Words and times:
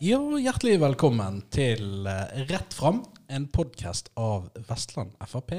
Ja, 0.00 0.16
hjertelig 0.40 0.78
velkommen 0.80 1.42
til 1.52 2.06
eh, 2.08 2.38
Rett 2.48 2.72
fram, 2.72 3.02
en 3.28 3.44
podkast 3.52 4.06
av 4.16 4.46
Vestland 4.64 5.10
Frp. 5.28 5.50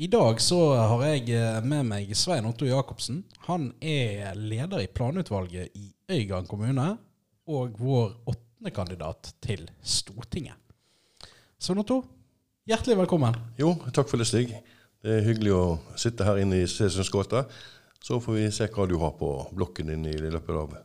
I 0.00 0.06
dag 0.08 0.38
så 0.40 0.60
har 0.72 1.02
jeg 1.04 1.34
eh, 1.36 1.58
med 1.60 1.90
meg 1.90 2.14
Svein 2.16 2.48
Otto 2.48 2.64
Jacobsen. 2.64 3.18
Han 3.44 3.66
er 3.84 4.32
leder 4.38 4.80
i 4.80 4.88
planutvalget 4.88 5.76
i 5.76 5.90
Øygarden 6.08 6.48
kommune, 6.48 6.86
og 7.44 7.76
vår 7.76 8.14
åttende 8.32 8.72
kandidat 8.72 9.34
til 9.44 9.68
Stortinget. 9.82 10.56
Svein 11.60 11.84
Otto, 11.84 12.00
hjertelig 12.64 12.96
velkommen. 13.02 13.36
Jo, 13.60 13.74
takk 13.92 14.08
for 14.08 14.24
det, 14.24 14.30
Stig. 14.32 14.56
Det 15.04 15.18
er 15.18 15.28
hyggelig 15.28 15.52
å 15.52 15.68
sitte 16.00 16.24
her 16.24 16.40
inne 16.40 16.62
i 16.62 16.72
Sesunds 16.78 17.12
gate. 17.12 17.44
Så 18.00 18.22
får 18.24 18.40
vi 18.40 18.48
se 18.56 18.72
hva 18.72 18.88
du 18.88 18.96
har 19.04 19.12
på 19.20 19.34
blokken 19.52 19.92
din 19.92 20.08
i 20.08 20.16
løpet 20.16 20.62
av 20.64 20.76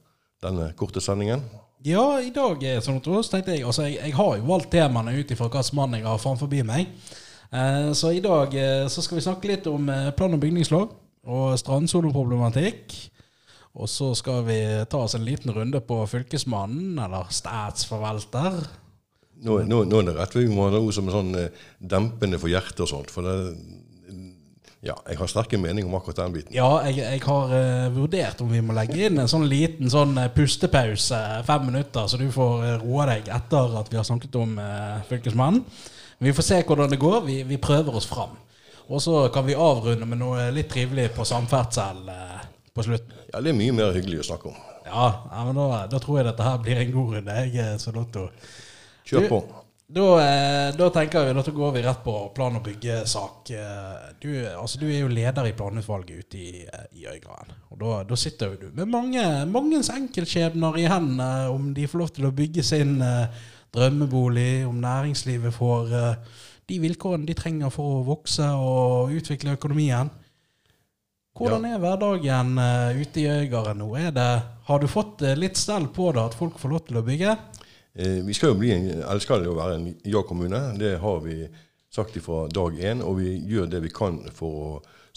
denne 0.44 0.74
korte 0.76 1.00
sendingen. 1.00 1.48
Ja, 1.88 2.20
i 2.20 2.32
dag 2.36 2.64
er 2.68 2.82
sånn 2.84 2.98
at 3.00 3.06
så 3.08 3.22
tenkte 3.32 3.56
jeg 3.56 3.64
Altså, 3.64 3.86
jeg, 3.88 4.02
jeg 4.04 4.16
har 4.18 4.34
jo 4.36 4.48
valgt 4.50 4.72
temaene 4.74 5.14
ut 5.16 5.30
ifra 5.32 5.48
hvilken 5.48 5.78
mann 5.80 5.96
jeg 5.96 6.08
har 6.08 6.20
framfor 6.20 6.52
meg. 6.68 6.90
Eh, 7.52 7.92
så 7.96 8.12
i 8.12 8.20
dag 8.24 8.54
eh, 8.54 8.88
så 8.92 9.02
skal 9.02 9.20
vi 9.20 9.24
snakke 9.24 9.48
litt 9.48 9.70
om 9.72 9.88
eh, 9.90 10.10
plan- 10.12 10.36
og 10.36 10.42
bygningslov 10.44 10.92
og 11.30 11.56
strandsoloproblematikk. 11.62 12.98
Og 13.80 13.88
så 13.88 14.12
skal 14.18 14.44
vi 14.48 14.60
ta 14.90 15.06
oss 15.06 15.16
en 15.16 15.24
liten 15.24 15.54
runde 15.56 15.80
på 15.86 16.02
Fylkesmannen, 16.10 16.98
eller 17.00 17.30
statsforvalter. 17.32 18.60
Nå, 19.46 19.62
nå, 19.70 19.84
nå 19.88 20.02
er 20.02 20.10
det 20.10 20.16
rett 20.18 20.36
vi 20.36 20.50
må 20.52 20.66
ha 20.68 20.74
noe 20.74 20.92
som 20.92 21.08
er 21.08 21.16
sånn 21.16 21.36
eh, 21.40 21.68
dempende 21.80 22.42
for 22.42 22.52
hjertet 22.52 22.84
og 22.84 22.92
sånt. 22.92 23.14
For 23.14 23.24
det, 23.24 23.54
ja, 24.80 24.94
jeg 25.10 25.18
har 25.20 25.28
sterke 25.28 25.58
meninger 25.60 25.90
om 25.90 25.96
akkurat 25.98 26.22
den 26.22 26.36
biten. 26.38 26.54
Ja, 26.56 26.70
jeg, 26.88 27.02
jeg 27.04 27.22
har 27.26 27.52
uh, 27.52 27.88
vurdert 27.92 28.40
om 28.44 28.52
vi 28.52 28.62
må 28.64 28.76
legge 28.78 28.96
inn 29.10 29.20
en 29.20 29.28
sånn 29.28 29.44
liten 29.52 29.92
sånn 29.92 30.16
uh, 30.16 30.30
pustepause, 30.32 31.20
fem 31.48 31.66
minutter, 31.68 32.08
så 32.08 32.20
du 32.20 32.30
får 32.32 32.80
uh, 32.80 33.02
deg 33.12 33.28
etter 33.36 33.76
at 33.82 33.92
vi 33.92 34.00
har 34.00 34.08
snakket 34.08 34.40
om 34.40 34.56
Fylkesmannen. 35.10 35.66
Vi 36.20 36.32
får 36.36 36.48
se 36.48 36.62
hvordan 36.68 36.92
det 36.92 37.00
går. 37.00 37.22
Vi, 37.28 37.42
vi 37.48 37.60
prøver 37.60 37.96
oss 37.96 38.08
fram. 38.08 38.34
Og 38.90 39.04
så 39.04 39.28
kan 39.32 39.46
vi 39.48 39.56
avrunde 39.56 40.08
med 40.08 40.20
noe 40.20 40.50
litt 40.52 40.72
trivelig 40.72 41.10
på 41.16 41.28
samferdsel 41.28 42.02
på 42.76 42.84
slutten. 42.88 43.22
Ja, 43.30 43.40
det 43.44 43.54
er 43.54 43.60
mye 43.60 43.76
mer 43.76 43.96
hyggelig 43.96 44.24
å 44.24 44.28
snakke 44.32 44.52
om. 44.52 44.58
Ja, 44.88 45.06
ja 45.30 45.46
men 45.48 45.60
da, 45.60 45.86
da, 45.92 46.02
tror 46.02 46.20
jeg 46.20 46.28
dette 46.28 46.48
her 46.48 46.60
blir 46.64 46.82
en 46.82 46.92
god 46.96 47.16
runde. 47.16 47.38
Jeg 47.46 47.64
er 47.64 47.80
så 47.80 47.94
lotto. 47.96 48.26
Kjør 49.08 49.28
på. 49.32 49.40
Da, 49.92 50.22
eh, 50.22 50.76
da, 50.78 50.90
tenker 50.94 51.26
vi, 51.26 51.34
da 51.34 51.52
går 51.52 51.72
vi 51.72 51.82
rett 51.82 52.04
på 52.04 52.14
plan- 52.36 52.56
og 52.56 52.62
byggesak. 52.64 53.50
Eh, 53.50 54.10
du, 54.22 54.30
altså, 54.48 54.78
du 54.78 54.86
er 54.86 55.00
jo 55.00 55.08
leder 55.10 55.48
i 55.50 55.54
planutvalget 55.58 56.20
ute 56.20 56.38
i, 56.38 56.62
eh, 56.62 56.84
i 56.94 57.08
Øygarden. 57.10 57.56
Og 57.74 57.80
da, 57.82 58.04
da, 58.06 58.16
sitter 58.16 58.52
jo 58.52 58.60
du 58.62 58.76
med 58.78 58.86
mange, 58.86 59.24
mangens 59.50 59.90
enkeltskjebner 59.90 60.78
i 60.78 60.86
hendene 60.86 61.50
om 61.50 61.72
de 61.74 61.88
får 61.90 62.04
lov 62.04 62.12
til 62.14 62.28
å 62.30 62.32
bygge 62.38 62.64
sin 62.64 63.00
drømmebolig, 63.74 64.68
om 64.68 64.78
næringslivet 64.78 65.54
får 65.58 65.90
de 66.70 66.78
vilkårene 66.86 67.26
de 67.26 67.34
trenger 67.34 67.74
for 67.74 67.98
å 67.98 68.06
vokse 68.06 68.46
og 68.46 69.16
utvikle 69.18 69.56
økonomien. 69.58 70.12
Hvordan 71.34 71.66
er 71.66 71.82
hverdagen 71.82 72.54
ute 72.94 73.24
i 73.24 73.30
Øygarden 73.42 73.82
nå? 73.82 73.90
Det, 74.14 74.30
har 74.70 74.80
du 74.80 74.88
fått 74.88 75.26
litt 75.34 75.58
stell 75.58 75.90
på 75.90 76.12
det, 76.14 76.30
at 76.30 76.38
folk 76.38 76.62
får 76.62 76.76
lov 76.76 76.86
til 76.86 77.02
å 77.02 77.06
bygge? 77.10 77.36
Eh, 78.00 78.26
vi 78.26 78.34
skal 78.34 78.54
jo 78.54 78.60
bli 78.60 78.72
en, 78.72 78.86
eller 79.02 79.20
skal 79.20 79.44
jo 79.44 79.58
være 79.58 79.76
en 79.76 79.90
ja-kommune. 80.08 80.62
Det 80.80 80.94
har 81.02 81.20
vi 81.26 81.42
sagt 81.92 82.16
fra 82.24 82.46
dag 82.48 82.78
én, 82.80 83.04
og 83.04 83.18
vi 83.20 83.34
gjør 83.50 83.68
det 83.68 83.82
vi 83.84 83.92
kan 83.92 84.22
for 84.36 84.60
å 84.64 84.70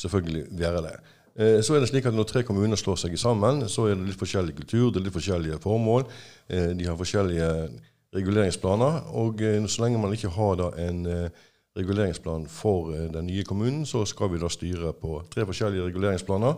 selvfølgelig 0.03 0.49
være 0.59 0.83
det. 0.89 0.97
Eh, 1.37 1.61
så 1.63 1.77
er 1.77 1.81
det 1.81 1.93
slik 1.93 2.09
at 2.11 2.15
Når 2.15 2.27
tre 2.27 2.43
kommuner 2.43 2.77
slår 2.77 2.99
seg 3.05 3.15
sammen, 3.19 3.69
så 3.69 3.87
er 3.87 3.95
det 3.95 4.09
litt 4.09 4.19
forskjellig 4.19 4.57
kultur, 4.57 4.91
det 4.91 4.99
er 4.99 5.07
litt 5.07 5.15
forskjellige 5.15 5.61
formål. 5.63 6.09
Eh, 6.49 6.73
de 6.75 6.89
har 6.89 6.99
forskjellige 6.99 7.71
reguleringsplaner. 8.13 9.15
og 9.15 9.39
Så 9.69 9.83
lenge 9.83 9.99
man 9.99 10.13
ikke 10.13 10.35
har 10.35 10.75
en 10.79 11.31
reguleringsplan 11.79 12.47
for 12.47 12.91
den 12.93 13.27
nye 13.27 13.45
kommunen, 13.45 13.87
så 13.87 14.05
skal 14.05 14.29
vi 14.29 14.39
da 14.39 14.49
styre 14.49 14.93
på 14.93 15.23
tre 15.31 15.47
forskjellige 15.47 15.87
reguleringsplaner. 15.87 16.55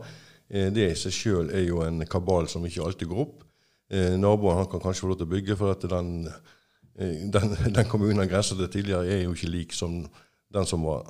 Det 0.50 0.90
i 0.90 0.96
seg 0.98 1.12
sjøl 1.12 1.50
er 1.54 1.62
jo 1.68 1.82
en 1.82 2.02
kabal 2.06 2.48
som 2.48 2.64
ikke 2.66 2.82
alltid 2.82 3.06
går 3.08 3.20
opp. 3.20 3.43
Eh, 3.90 4.14
naboen 4.20 4.62
han 4.62 4.70
kan 4.70 4.82
kanskje 4.82 5.04
få 5.04 5.12
lov 5.12 5.20
til 5.20 5.28
å 5.28 5.34
bygge, 5.34 5.56
for 5.60 5.74
at 5.74 5.84
den, 5.90 6.28
eh, 6.98 7.26
den, 7.32 7.56
den 7.78 7.90
kommunen 7.90 8.22
han 8.24 8.30
grenser 8.30 8.56
til 8.60 8.70
tidligere, 8.78 9.06
er 9.06 9.24
jo 9.24 9.34
ikke 9.36 9.52
lik 9.52 9.76
som 9.76 10.04
den 10.54 10.66
som 10.66 10.86
var 10.86 11.08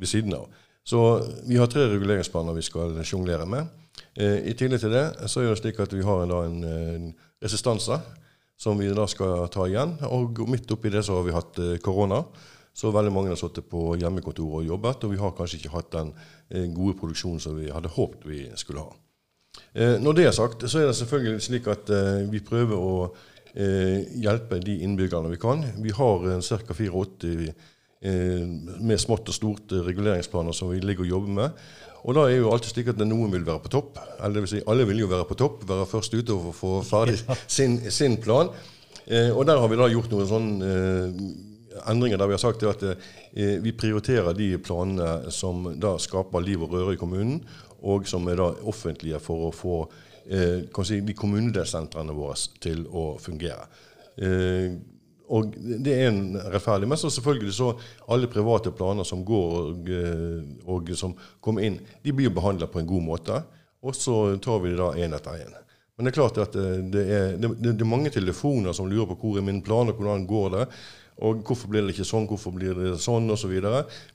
ved 0.00 0.08
siden 0.08 0.34
av. 0.34 0.48
Så 0.84 1.00
vi 1.46 1.58
har 1.60 1.68
tre 1.70 1.84
reguleringsplaner 1.90 2.56
vi 2.56 2.64
skal 2.64 2.96
sjonglere 3.04 3.46
med. 3.46 3.68
Eh, 4.16 4.48
I 4.50 4.56
tillegg 4.58 4.80
til 4.82 4.94
det 4.94 5.04
så 5.30 5.42
er 5.42 5.52
det 5.52 5.60
slik 5.60 5.82
at 5.82 5.92
vi 5.94 6.06
har 6.06 6.24
en, 6.24 6.32
en, 6.32 6.64
en 6.64 7.10
resistanse 7.42 8.00
som 8.60 8.78
vi 8.78 8.90
da 8.92 9.06
skal 9.08 9.46
ta 9.52 9.66
igjen. 9.68 9.96
Og 10.12 10.42
midt 10.50 10.70
oppi 10.72 10.92
det 10.92 11.04
så 11.06 11.18
har 11.18 11.28
vi 11.28 11.36
hatt 11.36 11.60
eh, 11.62 11.76
korona. 11.84 12.22
Så 12.76 12.92
veldig 12.94 13.12
mange 13.12 13.32
har 13.32 13.38
sittet 13.38 13.66
på 13.68 13.96
hjemmekontor 13.98 14.60
og 14.60 14.66
jobbet, 14.66 15.04
og 15.04 15.12
vi 15.12 15.18
har 15.20 15.32
kanskje 15.36 15.58
ikke 15.58 15.72
hatt 15.74 15.92
den 15.94 16.12
eh, 16.48 16.68
gode 16.74 16.96
produksjonen 17.00 17.42
som 17.42 17.56
vi 17.58 17.70
hadde 17.72 17.90
håpet 17.92 18.26
vi 18.28 18.44
skulle 18.60 18.84
ha. 18.84 18.92
Eh, 19.74 19.98
når 20.02 20.16
det 20.16 20.24
er 20.26 20.34
sagt, 20.34 20.64
så 20.70 20.80
er 20.80 20.88
det 20.90 20.96
selvfølgelig 20.98 21.42
slik 21.44 21.68
at 21.70 21.90
eh, 21.94 22.24
vi 22.30 22.42
prøver 22.42 22.78
å 22.78 22.94
eh, 23.54 24.06
hjelpe 24.22 24.58
de 24.62 24.80
innbyggerne 24.86 25.30
vi 25.30 25.38
kan. 25.42 25.62
Vi 25.82 25.94
har 25.94 26.26
ca. 26.40 26.62
84 26.74 27.52
med 28.00 28.96
smått 28.96 29.28
og 29.28 29.34
stort 29.36 29.72
reguleringsplaner 29.84 30.54
som 30.56 30.70
vi 30.72 30.78
ligger 30.80 31.04
og 31.04 31.10
jobber 31.10 31.34
med. 31.36 31.64
Og 32.08 32.16
da 32.16 32.22
er 32.24 32.38
jo 32.38 32.48
alltid 32.48 32.72
slik 32.72 32.88
at 32.94 33.02
noen 33.04 33.28
vil 33.34 33.44
være 33.44 33.60
på 33.60 33.72
topp. 33.74 33.98
Eller 34.16 34.38
det 34.38 34.44
vil 34.46 34.52
si, 34.54 34.60
alle 34.72 34.86
vil 34.88 35.02
jo 35.02 35.10
være 35.10 35.26
på 35.28 35.36
topp, 35.36 35.66
være 35.68 35.84
først 35.90 36.16
ute 36.16 36.32
og 36.32 36.54
få 36.56 36.70
ferdig 36.88 37.18
sin, 37.58 37.76
sin 37.92 38.16
plan. 38.16 38.48
og 39.34 39.42
der 39.44 39.60
har 39.60 39.68
vi 39.68 39.76
da 39.76 39.90
gjort 39.92 40.14
noen 40.14 40.30
sånne 40.30 40.70
endringer 41.92 42.16
der 42.16 42.30
vi 42.30 42.38
har 42.38 42.40
sagt 42.40 42.64
at 42.64 42.86
vi 43.36 43.76
prioriterer 43.76 44.32
de 44.32 44.54
planene 44.64 45.28
som 45.28 45.68
da 45.76 45.98
skaper 46.00 46.40
liv 46.40 46.64
og 46.64 46.72
røre 46.72 46.96
i 46.96 47.00
kommunen, 47.00 47.42
og 47.82 48.08
som 48.08 48.28
er 48.28 48.40
da 48.40 48.50
offentlige 48.68 49.20
for 49.22 49.48
å 49.48 49.52
få 49.54 49.76
eh, 50.26 50.82
si, 50.84 51.00
de 51.00 51.16
kommunedelsentrene 51.16 52.16
våre 52.16 52.36
til 52.62 52.86
å 52.86 53.12
fungere. 53.20 53.68
Eh, 54.20 54.74
og 55.30 55.54
Det 55.54 55.92
er 55.94 56.08
en 56.08 56.34
rettferdig. 56.50 56.88
Men 56.90 56.98
så 56.98 57.10
selvfølgelig 57.10 57.54
så 57.54 57.70
alle 58.10 58.30
private 58.30 58.72
planer 58.74 59.06
som 59.06 59.22
går 59.24 59.56
og, 59.60 59.90
eh, 59.94 60.42
og 60.66 60.90
som 60.98 61.14
kommer 61.40 61.66
inn, 61.66 61.78
de 62.02 62.12
blir 62.12 62.34
behandla 62.34 62.66
på 62.66 62.80
en 62.80 62.90
god 62.90 63.06
måte. 63.06 63.42
Og 63.82 63.94
så 63.96 64.36
tar 64.42 64.58
vi 64.60 64.72
det 64.72 64.80
da 64.80 64.92
én 64.98 65.14
etter 65.16 65.38
én. 65.44 65.54
Men 65.96 66.04
det 66.04 66.10
er 66.10 66.18
klart 66.18 66.38
at 66.42 66.56
eh, 66.56 66.80
det 66.92 67.04
er, 67.06 67.36
det, 67.36 67.52
det 67.60 67.76
er, 67.76 67.88
mange 67.88 68.10
telefoner 68.10 68.72
som 68.76 68.90
lurer 68.90 69.12
på 69.12 69.18
hvor 69.20 69.38
er 69.38 69.46
min 69.46 69.62
plan, 69.62 69.88
og 69.88 70.00
hvordan 70.00 70.26
går 70.26 70.50
det. 70.56 70.66
Og 71.20 71.42
hvorfor 71.44 71.68
blir 71.68 71.84
det 71.84 71.94
ikke 71.94 72.08
sånn, 72.08 72.28
hvorfor 72.30 72.54
blir 72.56 72.76
det 72.78 72.94
sånn, 73.02 73.28
osv. 73.32 73.52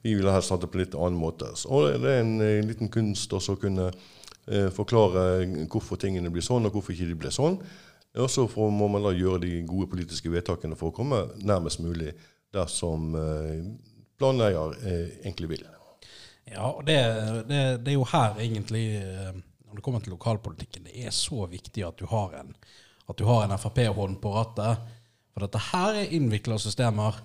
Vi 0.02 0.16
ville 0.16 0.34
helst 0.34 0.54
hatt 0.54 0.64
det 0.64 0.72
på 0.74 0.82
litt 0.82 0.96
annen 0.98 1.20
måte. 1.20 1.52
Og 1.70 1.92
det 2.02 2.14
er 2.16 2.24
en, 2.24 2.38
en 2.40 2.46
eh, 2.48 2.66
liten 2.66 2.90
kunst 2.94 3.34
også 3.34 3.58
å 3.58 3.62
kunne 3.62 3.92
eh, 3.92 4.72
forklare 4.74 5.68
hvorfor 5.70 6.02
tingene 6.02 6.32
blir 6.34 6.46
sånn, 6.46 6.66
og 6.66 6.78
hvorfor 6.78 6.96
ikke 6.96 7.12
de 7.12 7.20
blir 7.26 7.36
sånn. 7.36 7.60
Og 8.16 8.32
så 8.32 8.48
må 8.72 8.88
man 8.88 9.04
da 9.04 9.12
gjøre 9.12 9.44
de 9.44 9.60
gode 9.68 9.90
politiske 9.92 10.32
vedtakene 10.32 10.78
for 10.80 10.90
å 10.92 10.96
komme 10.96 11.26
nærmest 11.44 11.82
mulig 11.84 12.14
der 12.56 12.70
som 12.72 13.12
eh, 13.20 13.66
planeier 14.18 14.78
eh, 14.88 15.10
egentlig 15.26 15.56
vil. 15.56 15.66
Ja, 16.46 16.70
og 16.70 16.86
det, 16.86 17.00
det, 17.50 17.62
det, 17.84 17.92
er 17.92 17.98
jo 17.98 18.08
her 18.08 18.40
egentlig, 18.40 18.86
eh, 19.02 19.34
når 19.66 19.80
det 19.80 19.84
kommer 19.84 20.04
til 20.04 20.16
lokalpolitikken, 20.16 20.88
det 20.88 21.08
er 21.08 21.16
så 21.16 21.48
viktig 21.52 21.84
at 21.88 22.00
du 22.00 22.06
har 22.10 22.38
en, 22.40 22.54
en 23.10 23.58
Frp-hånd 23.58 24.22
på 24.22 24.34
rattet 24.36 24.95
for 25.36 25.44
dette 25.44 25.60
her 25.74 25.98
er 26.00 26.14
innvikla 26.16 26.56
systemer. 26.64 27.18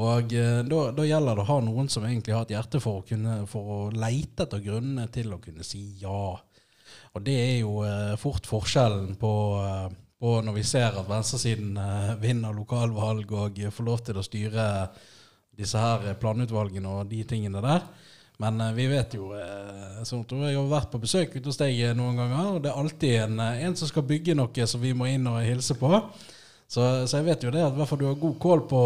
Og 0.00 0.32
eh, 0.32 0.62
da, 0.64 0.78
da, 0.96 1.04
gjelder 1.04 1.36
det 1.36 1.44
å 1.44 1.50
ha 1.50 1.58
noen 1.60 1.90
som 1.92 2.06
egentlig 2.08 2.32
har 2.32 2.46
et 2.46 2.54
hjerte 2.54 2.80
for 2.80 3.02
å, 3.02 3.04
kunne, 3.04 3.42
for 3.50 3.72
å 3.74 3.80
leite 3.92 4.46
etter 4.46 4.62
grunnene 4.64 5.04
til 5.12 5.34
å 5.36 5.40
kunne 5.42 5.66
si 5.68 5.82
ja. 6.00 6.32
Og 7.12 7.26
det 7.26 7.34
er 7.36 7.58
jo 7.60 7.82
eh, 7.84 8.14
fort 8.20 8.48
forskjellen 8.48 9.18
på, 9.20 9.32
eh, 9.60 9.90
på, 10.16 10.38
når 10.46 10.56
vi 10.56 10.64
ser 10.64 10.96
at 10.96 11.10
venstresiden 11.10 11.76
eh, 11.76 12.14
vinner 12.24 12.56
lokalvalg 12.56 13.36
og 13.36 13.60
får 13.68 13.88
lov 13.90 14.00
til 14.06 14.16
å 14.16 14.24
styre 14.24 14.66
disse 15.52 15.76
her 15.76 16.16
planutvalgene 16.16 16.88
og 16.88 17.12
de 17.12 17.20
tingene 17.28 17.60
der. 17.60 17.84
Men 18.40 18.64
eh, 18.64 18.74
vi 18.80 18.88
vet 18.96 19.20
jo 19.20 19.34
eh, 19.36 20.00
Jeg 20.00 20.56
har 20.56 20.72
vært 20.72 20.94
på 20.96 21.04
besøk 21.04 21.36
ute 21.36 21.50
hos 21.50 21.60
deg 21.60 21.84
noen 22.00 22.16
ganger, 22.16 22.54
og 22.56 22.62
det 22.64 22.72
er 22.72 22.80
alltid 22.80 23.18
en, 23.26 23.42
en 23.68 23.76
som 23.76 23.92
skal 23.92 24.08
bygge 24.08 24.40
noe 24.40 24.72
som 24.72 24.80
vi 24.80 24.96
må 24.96 25.12
inn 25.12 25.28
og 25.28 25.42
hilse 25.44 25.76
på. 25.76 26.00
Så, 26.72 26.82
så, 27.04 27.18
jeg 27.18 27.26
vet 27.26 27.42
jo 27.44 27.50
det 27.52 27.64
at 27.66 27.74
hvert 27.76 27.98
du 28.00 28.06
har 28.08 28.14
god 28.20 28.38
kål 28.40 28.62
på, 28.70 28.82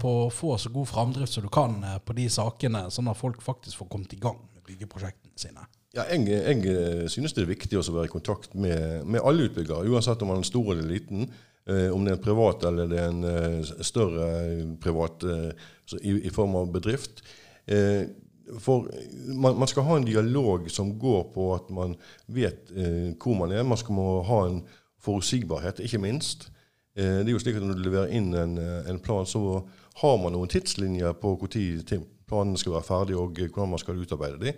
på, 0.00 0.12
å 0.24 0.28
få 0.32 0.54
så 0.60 0.70
god 0.72 0.88
framdrift 0.88 1.34
som 1.34 1.44
du 1.44 1.50
kan 1.52 1.74
eh, 1.84 1.98
på 2.00 2.16
de 2.16 2.24
sakene, 2.32 2.86
sånn 2.94 3.10
at 3.12 3.20
folk 3.20 3.42
faktisk 3.44 3.82
får 3.82 3.90
kommet 3.92 4.14
i 4.16 4.20
gang 4.22 4.38
med 4.54 4.62
byggeprosjektene 4.64 5.36
sine. 5.36 5.66
Ja, 5.92 6.06
jeg, 6.08 6.24
jeg 6.30 6.72
eh, 6.72 7.04
synes 7.12 7.36
det 7.36 7.44
er 7.44 7.50
viktig 7.50 7.76
å 7.76 7.84
være 7.84 8.08
i 8.08 8.14
kontakt 8.14 8.56
med, 8.56 9.04
med, 9.04 9.20
alle 9.20 9.50
utbyggere, 9.50 9.84
uansett 9.92 10.24
om 10.24 10.32
man 10.32 10.40
er 10.40 10.48
stor 10.48 10.72
eller 10.72 10.88
liten. 10.88 11.28
Eh, 11.68 11.92
om 11.92 12.00
det 12.00 12.14
er 12.14 12.16
en 12.16 12.24
privat 12.30 12.64
eller 12.70 12.88
det 12.88 13.02
er 13.02 13.12
en 13.12 13.30
eh, 13.34 13.76
større 13.84 14.32
privat 14.80 15.28
eh, 15.28 15.70
i, 16.00 16.16
i, 16.22 16.32
form 16.32 16.56
av 16.62 16.72
bedrift. 16.72 17.20
Eh, 17.68 18.08
for 18.56 18.88
man, 19.28 19.52
man, 19.52 19.68
skal 19.68 19.84
ha 19.84 19.98
en 20.00 20.08
dialog 20.08 20.70
som 20.72 20.96
går 20.96 21.26
på 21.34 21.52
at 21.52 21.68
man 21.68 21.98
vet 22.32 22.72
hvor 23.20 23.36
man 23.36 23.52
er. 23.52 23.68
Man 23.68 23.76
skal 23.76 23.98
må 23.98 24.22
ha 24.24 24.46
en 24.48 24.62
forutsigbarhet, 25.04 25.84
ikke 25.84 26.00
minst. 26.00 26.54
Eh, 26.98 27.20
det 27.22 27.30
er 27.30 27.34
jo 27.36 27.42
slik 27.42 27.58
at 27.58 27.66
Når 27.66 27.78
du 27.78 27.84
leverer 27.86 28.14
inn 28.14 28.32
en, 28.34 28.58
eh, 28.58 28.90
en 28.90 28.98
plan, 29.02 29.26
så 29.26 29.62
har 30.02 30.16
man 30.18 30.34
noen 30.34 30.50
tidslinjer 30.50 31.14
på 31.18 31.36
når 31.38 32.06
planene 32.28 32.58
skal 32.60 32.74
være 32.74 32.84
ferdige 32.84 33.18
og 33.18 33.38
hvordan 33.38 33.70
man 33.72 33.80
skal 33.80 33.98
utarbeide 33.98 34.38
dem. 34.42 34.54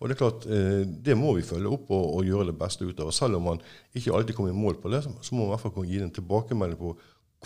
Og 0.00 0.08
Det 0.08 0.14
er 0.14 0.18
klart, 0.18 0.46
det 1.06 1.14
må 1.16 1.36
vi 1.36 1.42
følge 1.46 1.70
opp 1.70 1.86
og, 1.94 2.16
og 2.16 2.24
gjøre 2.26 2.48
det 2.50 2.58
beste 2.58 2.84
ut 2.84 2.98
av. 2.98 3.12
Selv 3.14 3.38
om 3.38 3.46
man 3.46 3.60
ikke 3.94 4.12
alltid 4.12 4.34
kommer 4.34 4.50
i 4.50 4.58
mål 4.58 4.80
på 4.82 4.90
det, 4.90 5.04
så 5.04 5.30
må 5.30 5.44
man 5.44 5.46
i 5.46 5.52
hvert 5.52 5.62
fall 5.62 5.74
kunne 5.76 5.86
gi 5.86 6.00
en 6.02 6.10
tilbakemelding 6.10 6.80
på 6.80 6.96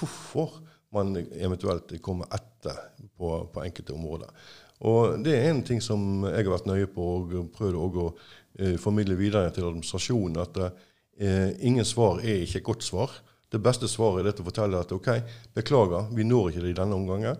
hvorfor 0.00 0.56
man 0.96 1.12
eventuelt 1.16 1.92
kommer 2.02 2.26
etter 2.32 2.78
på, 3.18 3.30
på 3.52 3.64
enkelte 3.66 3.92
områder. 3.92 4.32
Og 4.84 5.22
Det 5.24 5.36
er 5.36 5.50
en 5.50 5.62
ting 5.64 5.80
som 5.80 6.24
jeg 6.28 6.44
har 6.44 6.52
vært 6.52 6.68
nøye 6.68 6.88
på 6.92 7.06
og 7.14 7.36
prøvd 7.56 7.78
å 7.80 8.08
eh, 8.58 8.76
formidle 8.80 9.16
videre 9.16 9.52
til 9.54 9.68
administrasjonen. 9.68 10.40
At 10.42 10.58
eh, 11.20 11.52
ingen 11.64 11.84
svar 11.84 12.20
er 12.20 12.44
ikke 12.44 12.60
et 12.60 12.68
godt 12.70 12.84
svar. 12.84 13.14
Det 13.52 13.62
beste 13.62 13.88
svaret 13.90 14.26
er 14.26 14.42
å 14.42 14.46
fortelle 14.46 14.80
at 14.82 14.92
ok, 14.92 15.10
beklager, 15.54 16.10
vi 16.16 16.26
når 16.26 16.50
ikke 16.50 16.64
det 16.64 16.74
i 16.74 16.78
denne 16.80 16.98
omgangen, 16.98 17.38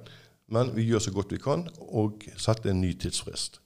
men 0.54 0.70
vi 0.76 0.86
gjør 0.86 1.02
så 1.02 1.12
godt 1.14 1.34
vi 1.34 1.42
kan, 1.42 1.64
og 1.90 2.22
setter 2.38 2.70
en 2.70 2.80
ny 2.80 2.92
tidsfrist. 2.94 3.60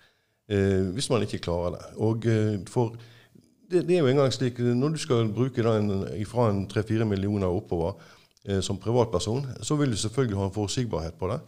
Eh, 0.51 0.89
hvis 0.95 1.11
man 1.13 1.23
ikke 1.23 1.43
klarer 1.45 1.77
det. 1.77 1.85
Og 2.01 2.25
eh, 2.27 2.57
for 2.71 2.97
det, 3.71 3.85
det, 3.87 3.97
er 3.97 4.01
jo 4.01 4.11
engang 4.11 4.33
slik 4.35 4.59
når 4.59 4.97
du 4.97 4.99
skal 4.99 5.29
bruke 5.31 5.63
den 5.63 5.93
fra 6.27 6.49
en 6.51 6.65
3-4 6.71 7.07
millioner 7.07 7.53
oppover 7.53 8.01
eh, 8.49 8.63
som 8.65 8.81
privatperson, 8.81 9.45
så 9.63 9.77
vil 9.79 9.93
du 9.93 10.01
selvfølgelig 10.01 10.41
ha 10.41 10.49
en 10.49 10.57
forutsigbarhet 10.57 11.21
på 11.21 11.31
det. 11.31 11.39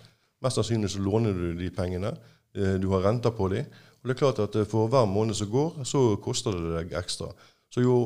Mest 0.42 0.58
sannsynlig 0.58 0.92
så 0.92 1.02
låner 1.02 1.34
du 1.34 1.48
de 1.58 1.70
pengene. 1.74 2.12
Eh, 2.54 2.76
du 2.82 2.88
har 2.92 3.06
renter 3.06 3.34
på 3.34 3.48
de. 3.52 3.64
Og 4.02 4.10
det 4.10 4.14
er 4.16 4.18
klart 4.18 4.42
at 4.42 4.56
eh, 4.58 4.68
For 4.68 4.90
hver 4.90 5.06
måned 5.06 5.34
som 5.38 5.50
går, 5.50 5.82
så 5.88 6.16
koster 6.22 6.56
det 6.56 6.76
deg 6.76 6.96
ekstra. 6.98 7.30
Så 7.72 7.84
jo 7.84 7.96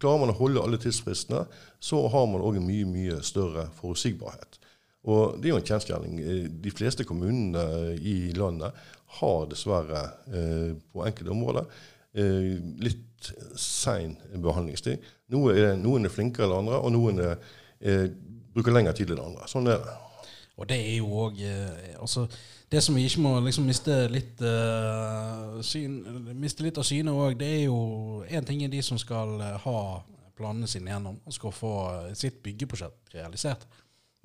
klarer 0.00 0.22
man 0.22 0.32
å 0.34 0.38
holde 0.38 0.62
alle 0.62 0.80
tidsfristene, 0.80 1.44
så 1.82 2.02
har 2.12 2.28
man 2.30 2.44
òg 2.44 2.58
en 2.60 2.68
mye 2.68 2.88
mye 2.88 3.20
større 3.26 3.68
forutsigbarhet. 3.78 4.60
Og 5.04 5.36
det 5.40 5.50
er 5.50 5.52
jo 5.52 5.60
en 5.60 5.66
kjensgjerning. 5.68 6.20
Eh, 6.20 6.46
de 6.64 6.72
fleste 6.74 7.06
kommunene 7.08 7.94
i 8.00 8.32
landet 8.36 8.76
har 9.20 9.50
dessverre 9.50 10.00
på 10.26 11.04
enkelte 11.06 11.30
områder 11.30 11.68
litt 12.82 13.28
sein 13.58 14.16
behandlingstid. 14.42 15.02
Noen 15.34 16.06
er 16.06 16.10
flinkere 16.10 16.48
enn 16.48 16.56
andre, 16.56 16.80
og 16.82 16.94
noen 16.94 17.20
er, 17.22 18.10
bruker 18.54 18.74
lengre 18.74 18.94
tid 18.98 19.12
enn 19.14 19.22
andre. 19.22 19.46
Sånn 19.50 19.70
er 19.70 19.78
det. 19.82 19.94
Og 20.54 20.68
det 20.70 20.76
er 20.78 20.98
jo 21.00 21.08
òg 21.24 21.40
eh, 21.42 21.94
altså, 21.98 22.26
Det 22.70 22.82
som 22.82 22.94
vi 22.94 23.04
ikke 23.08 23.22
må 23.24 23.32
liksom 23.42 23.66
miste 23.66 23.94
litt 24.10 24.40
uh, 24.42 25.58
syn, 25.62 25.98
miste 26.38 26.64
litt 26.64 26.78
av 26.78 26.86
syne 26.86 27.12
òg, 27.14 27.36
det 27.38 27.48
er 27.58 27.64
jo 27.66 28.22
én 28.26 28.46
ting 28.46 28.64
er 28.64 28.70
de 28.72 28.80
som 28.82 28.98
skal 28.98 29.34
eh, 29.42 29.56
ha 29.62 29.80
planene 30.34 30.66
sine 30.70 30.90
gjennom 30.90 31.20
og 31.22 31.34
skal 31.36 31.54
få 31.54 31.74
sitt 32.18 32.40
byggeprosjekt 32.42 33.14
realisert. 33.14 33.66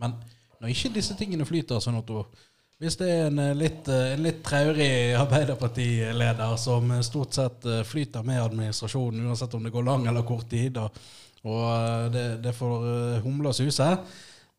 Men 0.02 0.16
når 0.58 0.74
ikke 0.74 0.96
disse 0.96 1.18
tingene 1.20 1.46
flyter 1.46 1.82
sånn 1.84 2.00
at 2.00 2.10
du 2.10 2.24
hvis 2.80 2.96
det 2.96 3.10
er 3.12 3.26
en 3.28 3.42
litt, 3.60 3.90
en 3.92 4.22
litt 4.24 4.38
traurig 4.40 5.12
Arbeiderpartileder 5.20 6.54
som 6.56 6.94
stort 7.04 7.36
sett 7.36 7.68
flyter 7.84 8.24
med 8.24 8.40
administrasjonen, 8.40 9.26
uansett 9.28 9.58
om 9.58 9.68
det 9.68 9.74
går 9.74 9.84
lang 9.84 10.08
eller 10.08 10.24
kort 10.24 10.48
tid, 10.50 10.80
og, 10.80 10.96
og 11.44 12.14
det, 12.16 12.24
det 12.46 12.56
får 12.56 13.20
humle 13.26 13.52
og 13.52 13.58
suse, 13.60 13.90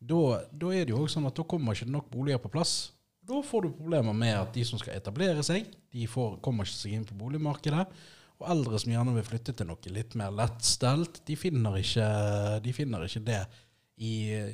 da, 0.01 0.41
da, 0.49 0.71
er 0.73 0.87
det 0.87 0.95
jo 0.95 1.03
også 1.03 1.19
sånn 1.19 1.29
at 1.29 1.37
da 1.37 1.45
kommer 1.45 1.77
ikke 1.77 1.93
nok 1.93 2.09
boliger 2.13 2.41
på 2.41 2.51
plass. 2.53 2.91
Da 3.21 3.37
får 3.45 3.67
du 3.67 3.75
problemer 3.77 4.15
med 4.17 4.33
at 4.33 4.55
de 4.55 4.63
som 4.65 4.81
skal 4.81 4.97
etablere 4.97 5.43
seg, 5.45 5.67
de 5.93 6.07
får, 6.09 6.39
kommer 6.41 6.65
ikke 6.65 6.79
seg 6.79 6.95
inn 6.97 7.05
på 7.05 7.17
boligmarkedet. 7.19 7.85
Og 8.41 8.47
eldre 8.49 8.79
som 8.81 8.91
gjerne 8.95 9.13
vil 9.13 9.27
flytte 9.27 9.53
til 9.53 9.69
noe 9.69 9.93
litt 9.93 10.15
mer 10.17 10.33
lettstelt, 10.33 11.21
de 11.27 11.37
finner 11.37 11.77
ikke, 11.77 12.07
de 12.65 12.73
finner 12.73 13.05
ikke 13.05 13.21
det 13.27 13.43
i, 14.01 14.13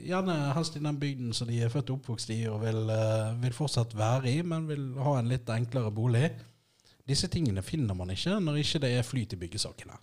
gjerne 0.10 0.36
helst 0.58 0.76
i 0.76 0.84
den 0.84 1.00
bygden 1.00 1.32
som 1.36 1.48
de 1.48 1.62
er 1.64 1.72
født 1.72 1.94
og 1.94 2.02
oppvokst 2.02 2.34
i 2.36 2.42
og 2.52 2.60
vil, 2.66 2.82
eh, 2.92 3.36
vil 3.44 3.56
fortsatt 3.56 3.96
være 3.96 4.32
i, 4.34 4.42
men 4.44 4.68
vil 4.68 4.90
ha 5.00 5.18
en 5.20 5.32
litt 5.32 5.48
enklere 5.54 5.94
bolig. 5.94 6.32
Disse 7.08 7.30
tingene 7.32 7.64
finner 7.64 7.96
man 7.96 8.12
ikke 8.12 8.36
når 8.44 8.60
ikke 8.62 8.82
det 8.84 8.92
er 8.98 9.06
flyt 9.08 9.34
i 9.34 9.40
byggesakene. 9.40 9.96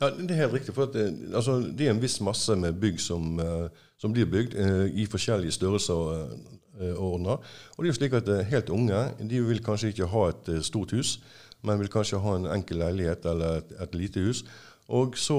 Ja, 0.00 0.10
Det 0.10 0.30
er 0.30 0.42
helt 0.42 0.52
riktig. 0.52 0.74
for 0.74 0.86
det, 0.92 1.06
altså, 1.34 1.60
det, 1.60 1.86
er 1.86 1.90
en 1.94 2.02
viss 2.02 2.20
masse 2.20 2.56
med 2.56 2.80
bygg 2.80 3.00
som, 3.00 3.38
uh, 3.38 3.68
som 3.98 4.12
blir 4.12 4.28
bygd 4.28 4.54
uh, 4.54 4.86
i 4.92 5.06
forskjellige 5.06 5.56
størrelser 5.56 5.94
og 6.80 7.04
ordner. 7.12 7.36
Og 7.76 7.84
det 7.84 7.88
er 7.88 7.92
jo 7.92 7.98
slik 7.98 8.14
at 8.16 8.28
Helt 8.48 8.70
unge 8.70 9.00
de 9.28 9.40
vil 9.44 9.58
kanskje 9.64 9.88
ikke 9.92 10.06
ha 10.08 10.28
et 10.30 10.48
stort 10.64 10.92
hus, 10.96 11.18
men 11.62 11.78
vil 11.80 11.92
kanskje 11.92 12.20
ha 12.20 12.36
en 12.36 12.46
enkel 12.46 12.78
leilighet 12.80 13.26
eller 13.26 13.60
et, 13.60 13.74
et 13.82 13.94
lite 13.94 14.20
hus. 14.20 14.44
Og 14.88 15.18
så 15.18 15.36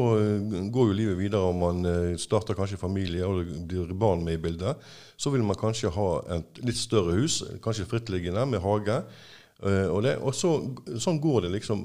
går 0.71 0.87
jo 0.87 0.93
livet 0.93 1.17
videre, 1.17 1.41
og 1.41 1.55
man 1.55 2.17
starter 2.17 2.53
kanskje 2.53 2.77
familie 2.77 3.25
og 3.25 3.49
blir 3.67 3.89
barn 3.93 4.23
med 4.23 4.37
i 4.37 4.41
bildet. 4.41 4.77
Så 5.17 5.29
vil 5.33 5.43
man 5.43 5.57
kanskje 5.59 5.89
ha 5.91 6.11
et 6.37 6.61
litt 6.61 6.77
større 6.77 7.17
hus, 7.17 7.41
kanskje 7.63 7.89
frittliggende 7.89 8.45
med 8.45 8.61
hage. 8.61 9.01
Uh, 9.61 9.87
og, 9.93 9.99
det, 10.05 10.15
og 10.17 10.33
så, 10.33 10.55
Sånn 10.97 11.19
går 11.21 11.45
det 11.45 11.51
liksom 11.57 11.83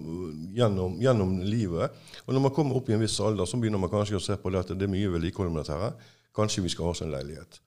gjennom, 0.56 0.96
gjennom, 1.02 1.34
livet. 1.44 1.96
Og 2.25 2.32
når 2.32 2.46
man 2.46 2.55
kommer 2.56 2.78
opp 2.78 2.88
i 2.88 2.96
en 2.96 3.02
viss 3.02 3.19
alder, 3.20 3.49
så 3.49 3.61
begynner 3.61 3.82
man 3.82 3.93
kanskje 3.93 4.17
å 4.17 4.25
se 4.25 4.38
på 4.40 4.52
det 4.52 4.62
at 4.64 4.73
det 4.73 4.88
er 4.88 4.93
mye 4.93 5.12
vedlikehold 5.12 5.52
med 5.52 5.64
dette. 5.64 5.76
her. 5.76 6.14
Kanskje 6.37 6.64
vi 6.64 6.73
skal 6.73 6.88
ha 6.88 6.96
oss 6.96 7.05
en 7.05 7.12
leilighet. 7.12 7.61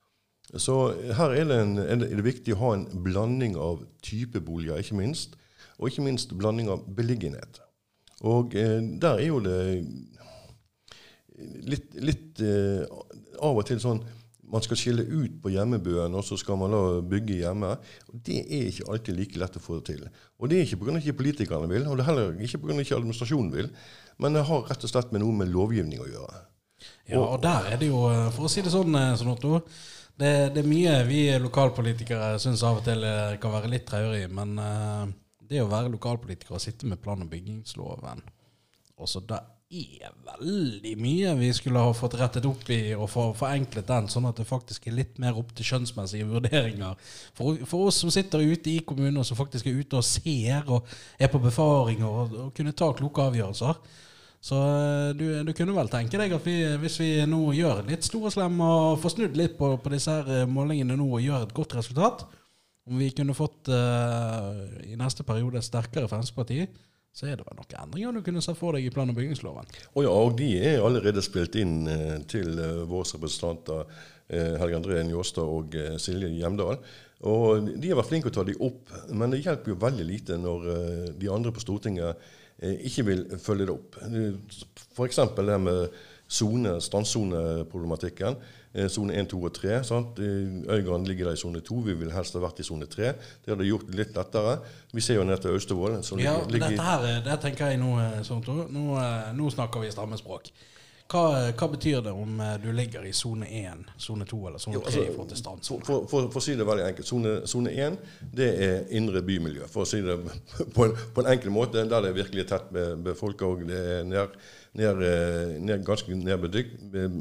Så 0.57 0.75
her 1.13 1.35
er 1.37 1.45
det, 1.45 1.57
en, 1.61 1.77
er 1.77 2.01
det, 2.01 2.25
viktig 2.25 2.55
å 2.55 2.61
ha 2.63 2.73
en 2.77 2.87
blanding 3.05 3.57
av 3.61 3.83
type 4.05 4.41
boliger, 4.41 4.81
ikke 4.81 4.97
minst. 4.97 5.37
Og 5.77 5.91
ikke 5.91 6.05
minst 6.07 6.33
blanding 6.37 6.71
av 6.73 6.87
beliggenhet. 6.97 7.61
Og 8.25 8.55
eh, 8.57 8.79
der 8.99 9.21
er 9.21 9.27
jo 9.29 9.39
det 9.45 9.59
litt, 11.69 11.93
litt 12.01 12.41
eh, 12.43 12.81
av 13.39 13.61
og 13.61 13.67
til 13.69 13.79
sånn 13.79 14.01
man 14.51 14.63
skal 14.65 14.79
skille 14.79 15.05
ut 15.05 15.37
på 15.43 15.51
hjemmebøen, 15.53 16.15
og 16.17 16.25
så 16.25 16.37
skal 16.39 16.57
man 16.59 16.73
da 16.73 16.81
bygge 17.05 17.39
hjemme. 17.43 17.71
Og 18.09 18.21
Det 18.25 18.39
er 18.41 18.69
ikke 18.69 18.87
alltid 18.91 19.17
like 19.17 19.41
lett 19.41 19.57
å 19.59 19.63
få 19.63 19.79
det 19.79 19.85
til. 19.93 20.07
Og 20.39 20.49
Det 20.49 20.57
er 20.57 20.65
ikke 20.65 20.81
pga. 20.83 20.97
ikke 20.97 21.17
politikerne 21.21 21.69
vil, 21.69 21.87
og 21.87 21.97
det 21.97 22.05
er 22.05 22.09
heller 22.11 22.41
ikke 22.41 22.61
pga. 22.63 22.79
ikke 22.79 22.95
administrasjonen 22.95 23.53
vil, 23.53 23.69
men 24.17 24.33
det 24.33 24.45
har 24.45 24.65
rett 24.69 24.83
og 24.83 24.89
slett 24.89 25.11
med 25.11 25.21
noe 25.21 25.33
med 25.33 25.53
lovgivning 25.53 26.01
å 26.01 26.09
gjøre. 26.09 26.41
Ja, 27.09 27.19
og 27.19 27.41
der 27.43 27.73
er 27.73 27.77
det 27.77 27.87
jo, 27.87 28.03
for 28.31 28.45
å 28.45 28.49
si 28.49 28.61
det 28.61 28.71
sånn, 28.71 28.95
eh, 28.95 29.15
sånn 29.15 29.31
Otto, 29.31 29.61
det, 30.19 30.53
det, 30.53 30.63
er 30.63 30.67
mye 30.67 31.03
vi 31.07 31.21
lokalpolitikere 31.39 32.39
syns 32.39 32.63
av 32.63 32.79
og 32.79 32.83
til 32.83 33.03
eh, 33.03 33.37
kan 33.39 33.51
være 33.51 33.71
litt 33.71 33.85
traurig, 33.87 34.27
men 34.31 34.59
uh, 34.59 35.07
det 35.39 35.61
å 35.63 35.69
være 35.71 35.91
lokalpolitiker 35.93 36.55
og 36.55 36.61
sitte 36.61 36.87
med 36.87 37.01
plan- 37.01 37.21
og 37.23 37.31
bygningsloven 37.31 38.21
også 38.99 39.23
da 39.27 39.39
er 39.69 40.13
veldig 40.25 40.95
mye 40.97 41.35
vi 41.37 41.51
skulle 41.53 41.81
ha 41.83 41.93
fått 41.93 42.15
rettet 42.17 42.45
opp 42.49 42.65
i 42.73 42.95
og 42.95 43.05
for, 43.11 43.35
forenklet 43.37 43.85
den, 43.85 44.07
sånn 44.09 44.25
at 44.25 44.39
det 44.41 44.47
faktisk 44.49 44.87
er 44.89 44.95
litt 44.97 45.19
mer 45.21 45.37
opp 45.37 45.51
til 45.53 45.67
skjønnsmessige 45.67 46.25
vurderinger. 46.25 46.97
For, 47.37 47.59
for 47.69 47.91
oss 47.91 47.99
som 48.01 48.09
sitter 48.13 48.41
ute 48.41 48.71
i 48.73 48.79
kommuner, 48.81 49.21
som 49.27 49.37
faktisk 49.37 49.69
er 49.69 49.77
ute 49.77 49.99
og 49.99 50.07
ser 50.07 50.65
og 50.65 50.89
er 51.21 51.29
på 51.29 51.41
befaringer 51.43 52.09
og, 52.09 52.33
og 52.47 52.51
kunne 52.57 52.73
ta 52.73 52.89
kloke 52.97 53.27
avgjørelser. 53.29 53.77
Så 54.41 54.57
eh, 54.57 55.13
du, 55.19 55.25
du, 55.45 55.53
kunne 55.53 55.77
vel 55.77 55.91
tenke 55.91 56.17
deg 56.17 56.33
at 56.33 56.49
vi, 56.49 56.57
hvis 56.81 56.97
vi 57.03 57.11
nå 57.29 57.43
gjør 57.53 57.85
litt 57.91 58.07
store 58.07 58.33
slem 58.33 58.57
og 58.65 58.97
får 59.03 59.17
snudd 59.17 59.37
litt 59.37 59.57
på, 59.59 59.75
på, 59.77 59.93
disse 59.93 60.17
her 60.17 60.33
eh, 60.33 60.49
målingene 60.49 60.97
nå 60.97 61.11
og 61.11 61.21
gjør 61.21 61.45
et 61.45 61.57
godt 61.61 61.77
resultat, 61.77 62.25
om 62.89 62.97
vi 62.97 63.11
kunne 63.13 63.35
fått 63.37 63.69
uh, 63.69 64.63
i 64.81 64.95
neste 64.97 65.21
periode 65.21 65.61
sterkere 65.61 66.09
Fremskrittsparti, 66.09 66.63
så 67.19 67.27
er 67.27 67.35
det 67.35 67.43
vel 67.43 67.57
noen 67.59 67.75
endringer 67.81 68.15
du 68.15 68.23
kunne 68.23 68.41
sett 68.43 68.55
for 68.59 68.77
deg 68.77 68.85
i 68.87 68.93
plan- 68.93 69.09
og 69.11 69.17
bygningsloven? 69.17 69.67
Oh 69.91 70.05
ja, 70.05 70.13
og 70.13 70.37
de 70.39 70.53
er 70.55 70.79
allerede 70.85 71.23
spilt 71.25 71.57
inn 71.59 71.83
eh, 71.91 72.15
til 72.31 72.53
eh, 72.55 72.83
våre 72.87 73.07
representanter 73.09 73.81
eh, 74.31 74.55
Helge 74.61 74.79
André 74.79 75.01
Njåstad 75.03 75.43
og 75.43 75.75
Silje 75.99 76.31
Hjemdal. 76.37 76.79
Og 77.27 77.67
De 77.75 77.89
har 77.91 77.99
vært 77.99 78.13
flinke 78.13 78.31
å 78.31 78.35
ta 78.37 78.45
de 78.47 78.55
opp, 78.63 78.93
men 79.11 79.33
det 79.33 79.41
hjelper 79.43 79.73
jo 79.73 79.81
veldig 79.81 80.05
lite 80.07 80.37
når 80.39 80.69
de 81.19 81.31
andre 81.33 81.51
på 81.51 81.59
Stortinget 81.59 82.29
ikke 82.87 83.03
vil 83.09 83.25
følge 83.43 83.67
det 83.67 83.73
opp. 83.75 83.97
F.eks. 84.95 85.19
det 85.35 85.57
med 85.59 85.99
strandsoneproblematikken. 86.29 88.35
Eh, 88.71 88.89
sone 88.89 89.15
1, 89.17 89.31
2 89.31 89.43
og 89.43 89.53
3. 89.53 89.83
Sant? 89.83 90.19
Øygarden 90.19 91.07
ligger 91.07 91.25
der 91.25 91.33
i 91.33 91.41
sone 91.41 91.59
2. 91.59 91.75
Vi 91.85 91.93
vil 91.93 92.11
helst 92.13 92.35
ha 92.37 92.41
vært 92.43 92.59
i 92.61 92.65
sone 92.67 92.85
3. 92.85 93.13
Det 93.45 93.53
hadde 93.53 93.65
gjort 93.65 93.87
det 93.87 93.97
litt 93.97 94.17
lettere. 94.17 94.59
Vi 94.93 95.01
ser 95.01 95.17
jo 95.17 95.23
ned 95.25 95.41
til 95.41 95.57
Austevoll. 95.57 95.97
Ja, 96.21 96.35
ligger, 96.45 96.69
dette 96.69 96.85
her, 96.85 97.07
eh, 97.07 97.23
det 97.25 97.39
tenker 97.41 97.73
jeg 97.73 97.79
nå, 97.81 97.95
eh, 97.99 98.21
sånt, 98.23 98.47
nå, 98.47 98.85
nå 99.33 99.49
snakker 99.49 99.81
vi 99.81 99.89
stammespråk. 99.91 100.51
Hva, 101.09 101.23
hva, 101.57 101.67
betyr 101.73 102.03
det 102.05 102.11
om 102.13 102.35
du 102.61 102.67
ligger 102.75 103.05
i 103.09 103.11
sone 103.17 103.47
1, 103.49 103.87
sone 103.97 104.27
2 104.29 104.39
eller 104.45 104.61
sone 104.61 104.77
3 104.77 104.85
altså, 104.85 105.01
i 105.01 105.07
forhold 105.07 105.31
til 105.31 105.39
strandsone? 105.39 105.85
For, 105.87 106.03
for, 106.11 106.27
for, 106.29 106.37
å 106.37 106.45
si 106.45 106.53
det 106.53 106.67
veldig 106.69 106.85
enkelt. 106.85 107.09
Sone 107.49 107.71
1 107.73 107.97
det 108.37 108.49
er 108.67 108.93
indre 108.99 109.23
bymiljø. 109.25 109.65
For 109.73 109.87
å 109.87 109.89
si 109.89 110.03
det 110.05 110.19
på 110.75 110.85
en, 110.85 110.93
på 111.15 111.23
en 111.23 111.31
enkel 111.33 111.49
måte. 111.55 111.81
Der 111.81 112.05
det 112.05 112.11
er 112.11 112.19
virkelig 112.19 112.45
tett 112.51 112.69
med, 112.75 113.01
med 113.01 113.23
og 113.25 113.65
det 113.65 113.81
er 113.95 114.05
nær 114.05 114.29
nær, 114.77 115.01
nær, 115.65 115.81
ganske 115.81 116.13
nedbygd, 116.13 116.77
eh, 116.93 117.17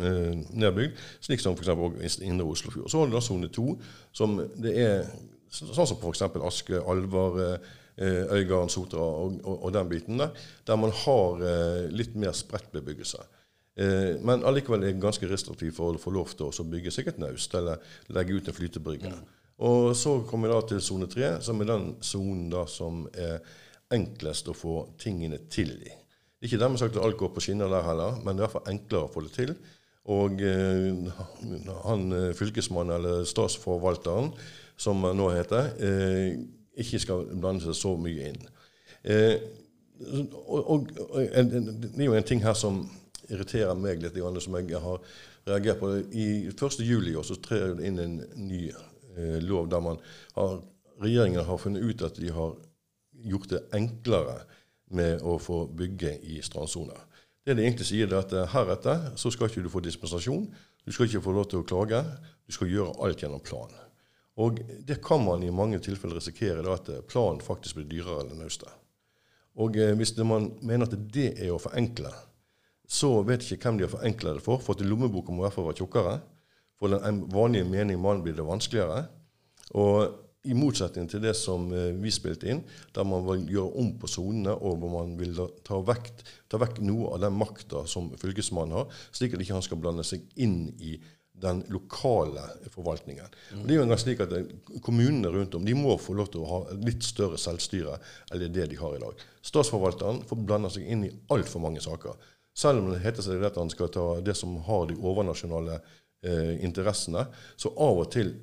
nedbygd, 0.53 1.01
slik 1.25 1.41
som 1.41 1.57
f.eks. 1.57 2.19
indre 2.21 2.47
Oslofjord. 2.47 2.91
Så 2.91 3.01
har 3.01 3.09
du 3.09 3.17
da 3.17 3.25
sone 3.25 3.49
2, 3.49 3.67
som 4.13 4.37
det 4.61 4.75
er 4.85 5.09
sånn 5.49 5.89
som 5.89 5.97
f.eks. 5.97 6.27
Aske, 6.45 6.83
Alvar, 6.85 7.41
eh, 7.47 7.75
Øygarden, 8.37 8.71
Sotra 8.71 9.03
og, 9.03 9.41
og, 9.43 9.57
og, 9.57 9.73
den 9.75 9.89
biten 9.91 10.21
der, 10.21 10.37
der 10.69 10.77
man 10.79 10.93
har 10.95 11.41
litt 11.91 12.13
mer 12.15 12.37
spredt 12.37 12.69
bebyggelse. 12.77 13.25
Eh, 13.79 14.17
men 14.27 14.43
allikevel 14.47 14.89
er 14.89 14.99
ganske 14.99 15.29
restriktiv 15.31 15.77
for 15.77 15.95
å 15.95 16.03
få 16.03 16.13
lov 16.15 16.35
til 16.35 16.51
å 16.51 16.67
bygge 16.67 16.93
seg 16.95 17.13
et 17.13 17.21
naust 17.23 17.55
eller 17.55 17.79
legge 18.15 18.35
ut 18.35 18.51
en 18.51 18.57
flytebrygge. 18.57 19.13
Og 19.69 19.95
så 19.99 20.21
kommer 20.27 20.49
vi 20.49 20.55
da 20.55 20.67
til 20.67 20.83
sone 20.83 21.09
tre, 21.11 21.33
som 21.43 21.61
er 21.63 21.71
den 21.71 21.89
sonen 22.05 22.53
som 22.71 23.07
er 23.15 23.41
enklest 23.95 24.51
å 24.51 24.55
få 24.55 24.83
tingene 25.01 25.41
til 25.51 25.73
i. 25.83 25.95
Ikke 26.45 26.59
dermed 26.61 26.79
sagt 26.79 26.95
at 26.95 27.03
alt 27.03 27.19
går 27.19 27.33
på 27.35 27.43
skinner 27.43 27.71
der 27.71 27.87
heller, 27.87 28.21
men 28.23 28.39
det 28.39 28.47
er 28.47 28.53
fall 28.53 28.71
enklere 28.71 29.09
å 29.09 29.11
få 29.11 29.25
det 29.27 29.33
til. 29.35 29.55
Og 30.09 30.41
eh, 30.41 31.09
han 31.85 32.05
eh, 32.15 32.31
fylkesmannen, 32.39 32.95
eller 32.95 33.27
statsforvalteren, 33.29 34.31
som 34.79 35.03
nå 35.03 35.31
heter, 35.35 35.73
eh, 35.83 36.39
ikke 36.79 37.01
skal 37.03 37.27
blande 37.33 37.67
seg 37.67 37.75
så 37.77 37.97
mye 37.99 38.31
inn. 38.31 38.39
Eh, 39.03 39.35
og, 39.99 40.61
og, 40.63 40.69
og, 40.71 40.87
Det 41.19 41.91
er 41.99 42.07
jo 42.07 42.15
en 42.15 42.27
ting 42.27 42.43
her 42.45 42.55
som 42.55 42.85
irriterer 43.29 43.79
meg 43.79 44.03
litt, 44.03 44.19
som 44.43 44.57
jeg 44.59 44.83
har 44.85 45.03
reagert 45.49 45.81
på. 45.81 45.93
I 46.13 46.29
1. 46.53 46.81
juli 46.85 47.17
så 47.25 47.39
trer 47.43 47.75
det 47.79 47.89
inn 47.89 48.01
en 48.03 48.21
ny 48.37 48.69
eh, 48.71 49.39
lov 49.45 49.69
der 49.73 49.85
har, 50.37 50.61
regjeringen 51.03 51.45
har 51.45 51.61
funnet 51.63 51.85
ut 51.85 52.03
at 52.03 52.19
de 52.21 52.33
har 52.35 52.57
gjort 53.29 53.51
det 53.51 53.65
enklere 53.75 54.41
med 54.95 55.23
å 55.27 55.37
få 55.43 55.67
bygge 55.77 56.17
i 56.25 56.41
strandsoner. 56.43 56.99
Det 57.45 57.57
de 57.57 57.65
egentlig 57.65 57.87
sier, 57.89 58.09
er 58.09 58.23
at 58.23 58.33
eh, 58.37 58.49
heretter 58.53 59.13
så 59.17 59.33
skal 59.33 59.49
ikke 59.49 59.65
du 59.65 59.71
få 59.73 59.85
dispensasjon. 59.85 60.49
Du 60.85 60.93
skal 60.93 61.09
ikke 61.09 61.25
få 61.25 61.37
lov 61.37 61.49
til 61.51 61.63
å 61.63 61.69
klage. 61.69 62.03
Du 62.49 62.55
skal 62.57 62.73
gjøre 62.73 62.97
alt 63.05 63.23
gjennom 63.23 63.45
plan. 63.45 63.73
Og 64.39 64.61
det 64.87 65.01
kan 65.03 65.25
man 65.25 65.43
i 65.43 65.51
mange 65.51 65.81
tilfeller 65.83 66.21
risikere 66.21 66.63
da, 66.63 66.77
at 66.79 66.91
eh, 66.93 67.05
planen 67.09 67.43
faktisk 67.45 67.81
blir 67.81 67.89
dyrere 67.91 68.27
enn 68.27 68.43
naustet. 68.43 68.71
Og 69.59 69.77
eh, 69.81 69.95
hvis 69.99 70.15
man 70.23 70.53
mener 70.61 70.87
at 70.87 70.97
det 71.15 71.33
er 71.35 71.55
å 71.55 71.63
forenkle, 71.63 72.13
så 72.89 73.11
vet 73.29 73.45
ikke 73.45 73.69
hvem 73.69 73.79
de 73.79 73.85
har 73.85 73.93
forenkla 73.93 74.39
det 74.39 74.45
for. 74.45 74.63
For 74.65 74.77
at 74.77 74.87
lommeboka 74.87 75.35
må 75.35 75.43
i 75.43 75.47
hvert 75.47 75.57
fall 75.59 75.69
være 75.69 75.83
tjukkere. 75.83 76.15
For 76.79 76.95
den 76.95 77.21
vanlige 77.33 77.69
mening 77.69 78.01
mann 78.01 78.23
blir 78.25 78.37
det 78.39 78.47
vanskeligere. 78.47 79.05
Og 79.77 80.25
i 80.49 80.55
motsetning 80.57 81.09
til 81.11 81.21
det 81.21 81.35
som 81.37 81.67
eh, 81.75 81.91
vi 81.99 82.13
spilte 82.15 82.49
inn, 82.49 82.63
der 82.95 83.07
man 83.09 83.27
vil 83.27 83.45
gjøre 83.53 83.83
om 83.83 83.93
på 84.01 84.09
sonene, 84.11 84.55
og 84.55 84.79
hvor 84.81 84.93
man 84.95 85.17
vil 85.19 85.37
ta 85.67 85.81
vekk, 85.85 86.11
ta 86.49 86.61
vekk 86.63 86.81
noe 86.87 87.13
av 87.17 87.23
den 87.27 87.37
makta 87.37 87.85
som 87.91 88.09
fylkesmannen 88.21 88.79
har, 88.79 88.99
slik 89.13 89.35
at 89.35 89.45
ikke 89.45 89.59
han 89.59 89.67
skal 89.67 89.83
blande 89.83 90.07
seg 90.07 90.25
inn 90.41 90.71
i 90.79 90.97
den 91.39 91.61
lokale 91.71 92.43
forvaltningen. 92.73 93.35
Og 93.61 93.67
Det 93.67 93.75
er 93.75 93.79
jo 93.79 93.85
engang 93.85 94.01
slik 94.01 94.23
at 94.25 94.33
eh, 94.35 94.49
Kommunene 94.83 95.31
rundt 95.35 95.55
om 95.59 95.67
de 95.67 95.77
må 95.77 95.99
få 96.01 96.17
lov 96.19 96.33
til 96.33 96.47
å 96.47 96.51
ha 96.55 96.79
litt 96.79 97.05
større 97.07 97.39
selvstyre 97.39 97.99
enn 98.33 98.49
det 98.55 98.71
de 98.73 98.81
har 98.81 98.97
i 98.97 99.03
dag. 99.03 99.29
Statsforvalteren 99.47 100.25
får 100.27 100.43
blande 100.49 100.73
seg 100.73 100.89
inn 100.89 101.07
i 101.07 101.15
altfor 101.35 101.63
mange 101.63 101.83
saker. 101.85 102.17
Selv 102.59 102.83
om 102.83 102.91
det 102.91 103.05
heter 103.05 103.23
seg 103.23 103.45
at 103.47 103.59
han 103.61 103.71
skal 103.71 103.91
ta 103.95 104.07
det 104.25 104.35
som 104.39 104.57
har 104.67 104.89
de 104.91 104.97
overnasjonale 104.99 105.79
eh, 105.79 106.57
interessene, 106.67 107.29
så 107.57 107.71
av 107.71 108.03
og 108.03 108.11
til 108.15 108.35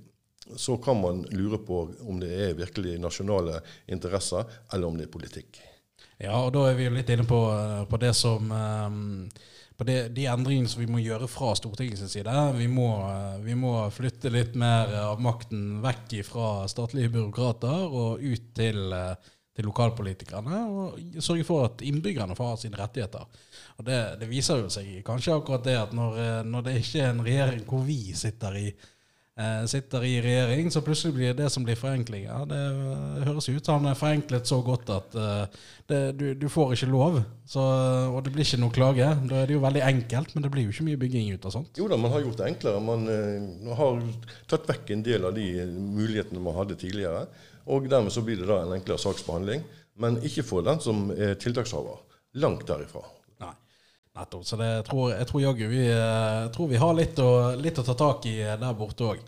så 0.55 0.77
kan 0.77 0.99
man 1.01 1.23
lure 1.33 1.57
på 1.57 1.79
om 2.05 2.19
det 2.21 2.29
er 2.29 2.57
virkelig 2.57 2.99
nasjonale 3.01 3.59
interesser, 3.91 4.45
eller 4.73 4.87
om 4.87 4.99
det 4.99 5.07
er 5.07 5.15
politikk. 5.15 5.59
Ja, 6.21 6.37
og 6.37 6.53
da 6.55 6.67
er 6.69 6.77
vi 6.77 6.85
jo 6.85 6.93
litt 6.95 7.09
inne 7.11 7.25
på, 7.27 7.41
eh, 7.51 7.83
på 7.89 7.99
det 7.99 8.13
som 8.15 8.51
um, 8.51 9.27
på 9.75 9.83
det, 9.83 9.97
de 10.15 10.27
endringene 10.31 10.69
som 10.71 10.79
vi 10.79 10.87
må 10.87 11.01
gjøre 11.03 11.27
fra 11.27 11.51
Stortingets 11.57 12.05
side. 12.13 12.35
Vi 12.55 12.67
må, 12.71 12.87
eh, 13.09 13.39
vi 13.43 13.55
må, 13.59 13.73
flytte 13.91 14.31
litt 14.31 14.55
mer 14.55 14.93
av 15.01 15.23
makten 15.23 15.81
vekk 15.83 16.21
fra 16.27 16.51
statlige 16.71 17.11
byråkrater 17.17 17.91
og 17.91 18.23
ut 18.23 18.51
til 18.55 18.95
uh, 18.95 19.33
til 19.55 19.69
lokalpolitikerne, 19.69 20.63
og 20.67 21.21
sørge 21.23 21.45
for 21.47 21.69
at 21.69 21.83
innbyggerne 21.85 22.35
får 22.35 22.51
ha 22.51 22.57
sine 22.59 22.79
rettigheter. 22.79 23.45
Og 23.79 23.85
det, 23.87 24.01
det, 24.19 24.27
viser 24.31 24.59
jo 24.63 24.71
seg 24.71 24.97
kanskje 25.07 25.37
akkurat 25.37 25.63
det 25.63 25.77
at 25.79 25.95
når, 25.95 26.19
eh, 26.19 26.41
når 26.47 26.67
det 26.67 26.81
ikke 26.81 27.05
er 27.05 27.13
en 27.13 27.23
regjering 27.23 27.63
hvor 27.69 27.85
vi 27.87 27.99
sitter 28.19 28.57
i, 28.59 28.65
eh, 29.39 29.61
sitter 29.71 30.03
i 30.07 30.11
regjering, 30.25 30.67
så 30.71 30.83
plutselig 30.83 31.15
blir 31.15 31.37
det 31.39 31.47
som 31.53 31.63
blir 31.63 31.79
forenklinger. 31.79 32.43
Det 32.51 32.61
høres 33.29 33.47
ut 33.47 33.63
som 33.63 33.79
han 33.79 33.93
er 33.93 33.99
forenklet 33.99 34.51
så 34.51 34.59
godt 34.65 34.91
at 34.97 35.17
det, 35.87 36.03
du, 36.19 36.27
du, 36.35 36.47
får 36.51 36.75
ikke 36.75 36.91
lov, 36.91 37.21
så, 37.47 37.63
og 38.11 38.19
det 38.27 38.35
blir 38.35 38.43
ikke 38.43 38.59
noe 38.59 38.75
klage. 38.75 39.09
Da 39.31 39.39
er 39.39 39.47
det 39.47 39.55
jo 39.55 39.63
veldig 39.63 39.87
enkelt, 39.87 40.35
men 40.35 40.43
det 40.43 40.51
blir 40.51 40.67
jo 40.67 40.75
ikke 40.75 40.89
mye 40.91 41.03
bygging 41.05 41.31
ut 41.31 41.47
av 41.47 41.55
sånt. 41.55 41.79
Jo 41.79 41.87
da, 41.87 41.95
man 41.95 42.11
har 42.11 42.27
gjort 42.27 42.43
det 42.43 42.51
enklere. 42.51 42.83
Man 42.91 43.07
man 43.07 43.75
har 43.79 44.05
tatt 44.51 44.67
vekk 44.67 44.97
en 44.97 45.09
del 45.11 45.31
av 45.31 45.35
de 45.39 45.49
mulighetene 45.71 46.43
man 46.43 46.59
hadde 46.59 46.79
tidligere. 46.83 47.27
Og 47.65 47.89
dermed 47.89 48.13
så 48.13 48.21
blir 48.21 48.37
det 48.37 48.47
da 48.49 48.61
en 48.61 48.75
enklere 48.75 49.01
saksbehandling. 49.01 49.63
Men 50.01 50.19
ikke 50.27 50.43
for 50.43 50.65
den 50.65 50.81
som 50.83 51.07
er 51.11 51.37
tiltakshaver. 51.39 52.01
Langt 52.41 52.67
derifra. 52.67 53.01
Nei, 53.39 53.53
nettopp. 54.19 54.43
Så 54.45 54.59
det, 54.59 54.67
jeg 54.67 54.85
tror, 54.89 55.05
jeg 55.13 55.27
tror 55.29 55.41
jaggu 55.41 55.65
vi, 55.71 55.83
eh, 55.87 56.61
vi 56.69 56.81
har 56.81 56.95
litt 56.97 57.19
å, 57.23 57.31
litt 57.55 57.79
å, 57.79 57.85
ta 57.87 57.95
tak 57.99 58.27
i 58.27 58.37
eh, 58.43 58.57
der 58.59 58.75
borte 58.75 59.07
òg. 59.07 59.21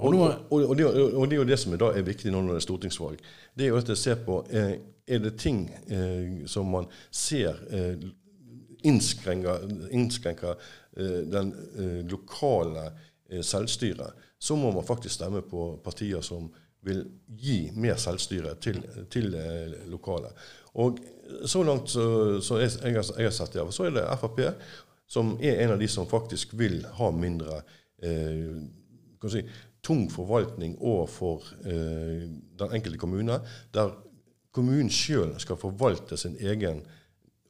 Og, 0.00 0.14
og, 0.16 0.30
og, 0.48 0.62
og, 0.64 0.76
det, 0.78 1.36
er 1.36 1.36
jo 1.36 1.44
det 1.44 1.58
som 1.60 1.76
da 1.78 1.90
er 1.92 2.06
viktig 2.06 2.32
nå 2.32 2.40
når 2.40 2.56
det 2.56 2.62
er 2.62 2.64
stortingsvalg. 2.64 3.20
Det 3.54 3.66
er 3.66 3.70
jo 3.70 3.78
at 3.82 3.92
jeg 3.92 4.00
ser 4.00 4.22
på 4.24 4.40
eh, 4.48 4.78
Er 5.10 5.18
det 5.18 5.32
ting 5.42 5.64
eh, 5.90 6.46
som 6.46 6.68
man 6.70 6.86
ser 7.10 7.56
eh, 7.74 8.02
innskrenker, 8.86 9.64
innskrenker 9.90 10.54
eh, 10.96 11.22
den 11.26 11.50
lokale 12.10 12.90
selvstyret, 13.42 14.14
så 14.38 14.56
må 14.56 14.70
man 14.74 14.86
faktisk 14.86 15.14
stemme 15.14 15.42
på 15.46 15.76
partier 15.84 16.22
som 16.22 16.48
vil 16.86 17.02
gi 17.38 17.70
mer 17.76 17.98
selvstyre 18.00 18.54
til, 18.62 18.80
til 19.12 19.34
eh, 19.36 19.74
lokale. 19.90 20.32
Og 20.80 21.00
så 21.46 21.62
langt 21.62 21.90
så 21.90 22.58
jeg, 22.60 22.70
jeg, 22.82 22.94
har 22.96 23.34
sett 23.34 23.52
det, 23.54 23.66
så 23.74 23.86
er 23.86 23.96
det 23.98 24.06
Frp 24.20 24.40
som 25.10 25.34
er 25.42 25.64
en 25.64 25.74
av 25.74 25.80
de 25.80 25.88
som 25.90 26.06
faktisk 26.06 26.54
vil 26.58 26.84
ha 26.98 27.10
mindre 27.10 27.60
eh, 28.02 28.60
si, 29.32 29.42
tung 29.82 30.06
forvaltning 30.12 30.76
overfor 30.78 31.48
eh, 31.64 32.28
den 32.60 32.76
enkelte 32.76 33.00
kommune, 33.00 33.40
der 33.74 33.90
kommunen 34.54 34.90
sjøl 34.90 35.34
skal 35.42 35.58
forvalte 35.58 36.18
sin 36.20 36.36
egen 36.38 36.84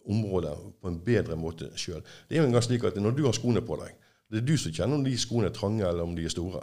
område 0.09 0.55
på 0.81 0.89
en 0.89 1.01
bedre 1.05 1.37
måte 1.37 1.69
sjøl. 1.77 2.01
Det 2.29 2.37
er 2.37 2.43
jo 2.43 2.49
engang 2.49 2.65
slik 2.65 2.87
at 2.89 2.97
når 2.97 3.19
du 3.19 3.27
har 3.27 3.37
skoene 3.37 3.63
på 3.65 3.77
deg, 3.83 3.93
det 4.31 4.41
er 4.41 4.47
du 4.47 4.57
som 4.59 4.73
kjenner 4.73 4.97
om 4.97 5.05
de 5.05 5.17
skoene 5.19 5.51
er 5.51 5.55
trange 5.55 5.85
eller 5.85 6.07
om 6.07 6.17
de 6.17 6.25
er 6.25 6.33
store. 6.33 6.63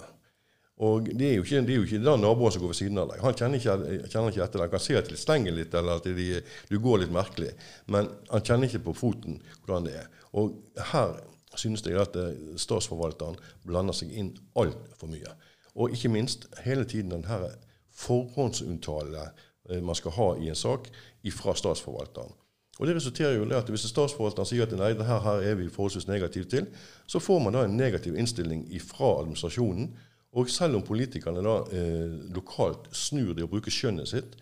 Og 0.78 1.08
det 1.10 1.32
er 1.32 1.40
jo 1.40 1.46
ikke, 1.46 1.62
det 1.66 1.74
er 1.74 1.80
jo 1.80 1.86
ikke 1.88 2.04
den 2.06 2.22
naboen 2.22 2.54
som 2.54 2.62
går 2.62 2.70
ved 2.70 2.78
siden 2.78 3.00
av 3.02 3.08
deg. 3.10 3.22
Han 3.24 3.38
kjenner 3.38 3.58
ikke, 3.58 3.78
kjenner 4.12 4.34
ikke 4.34 4.44
etter 4.46 4.62
deg. 4.62 4.68
Han 4.68 4.74
kan 4.76 4.84
se 4.86 4.98
at 5.00 5.10
det 5.10 5.18
stenger 5.18 5.56
litt, 5.56 5.74
eller 5.74 5.98
at 5.98 6.06
de, 6.06 6.28
du 6.70 6.78
går 6.84 7.02
litt 7.02 7.16
merkelig. 7.16 7.50
Men 7.90 8.12
han 8.30 8.46
kjenner 8.46 8.70
ikke 8.70 8.84
på 8.86 8.94
foten 9.00 9.40
hvordan 9.64 9.90
det 9.90 9.96
er. 10.04 10.12
Og 10.38 10.54
her 10.92 11.16
synes 11.58 11.82
jeg 11.82 11.98
at 11.98 12.14
eh, 12.22 12.58
statsforvalteren 12.62 13.40
blander 13.66 13.96
seg 13.98 14.14
inn 14.14 14.36
altfor 14.60 15.10
mye. 15.10 15.34
Og 15.78 15.94
ikke 15.98 16.14
minst 16.14 16.46
hele 16.66 16.86
tiden 16.86 17.14
den 17.16 17.26
her 17.26 17.50
forhåndsuttale 17.98 19.32
eh, 19.72 19.82
man 19.82 19.98
skal 19.98 20.14
ha 20.18 20.34
i 20.38 20.52
en 20.54 20.60
sak 20.60 20.92
fra 21.34 21.56
statsforvalteren. 21.58 22.36
Og 22.78 22.88
Det 22.88 22.96
resulterer 22.96 23.34
jo 23.34 23.46
i 23.50 23.56
at 23.58 23.70
hvis 23.74 23.88
statsforvalteren 23.90 24.46
sier 24.46 24.68
at 24.68 24.76
nei, 24.78 24.92
det 24.94 25.08
her, 25.08 25.20
her 25.26 25.42
er 25.42 25.56
vi 25.58 25.66
forholdsvis 25.74 26.06
negative 26.08 26.46
til, 26.46 26.68
så 27.10 27.20
får 27.20 27.40
man 27.42 27.58
da 27.58 27.64
en 27.66 27.78
negativ 27.78 28.14
innstilling 28.16 28.68
fra 28.86 29.16
administrasjonen 29.24 29.90
og 30.38 30.52
selv 30.54 30.78
om 30.78 30.86
politikerne 30.86 31.42
da 31.46 31.58
eh, 31.74 32.14
lokalt 32.36 32.90
snur 32.96 33.34
det 33.34 33.46
og 33.46 33.52
bruker 33.56 33.74
skjønnet 33.74 34.10
sitt, 34.12 34.38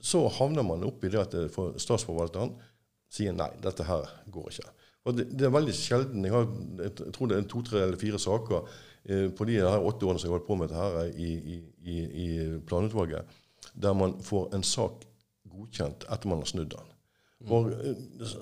så 0.00 0.22
havner 0.38 0.64
man 0.64 0.86
opp 0.86 1.04
i 1.04 1.10
det 1.12 1.20
at 1.20 1.36
eh, 1.36 1.62
statsforvalteren 1.80 2.54
sier 3.12 3.34
nei, 3.36 3.50
dette 3.64 3.86
her 3.88 4.08
går 4.32 4.52
ikke. 4.52 4.74
Og 5.08 5.16
det, 5.16 5.28
det 5.38 5.46
er 5.46 5.54
veldig 5.54 5.72
sjelden 5.72 6.24
Jeg, 6.26 6.34
har, 6.34 6.48
jeg 6.82 7.12
tror 7.16 7.30
det 7.30 7.38
er 7.38 7.46
to, 7.48 7.62
tre 7.64 7.84
eller 7.84 8.00
fire 8.00 8.20
saker 8.20 8.72
eh, 9.08 9.28
på 9.32 9.48
de 9.48 9.60
her 9.60 9.84
åtte 9.90 10.08
årene 10.08 10.20
som 10.20 10.28
jeg 10.28 10.34
har 10.34 10.38
holdt 10.38 10.48
på 10.48 10.58
med 10.60 10.72
dette 10.72 10.84
her 10.84 11.12
i, 11.12 11.58
i, 11.84 11.98
i 12.24 12.28
planutvalget, 12.68 13.38
der 13.74 13.96
man 13.96 14.16
får 14.24 14.52
en 14.56 14.66
sak 14.66 15.04
godkjent 15.48 16.08
etter 16.08 16.30
man 16.30 16.44
har 16.44 16.50
snudd 16.50 16.72
den. 16.74 16.87
For 17.46 17.70
eh, 17.70 17.94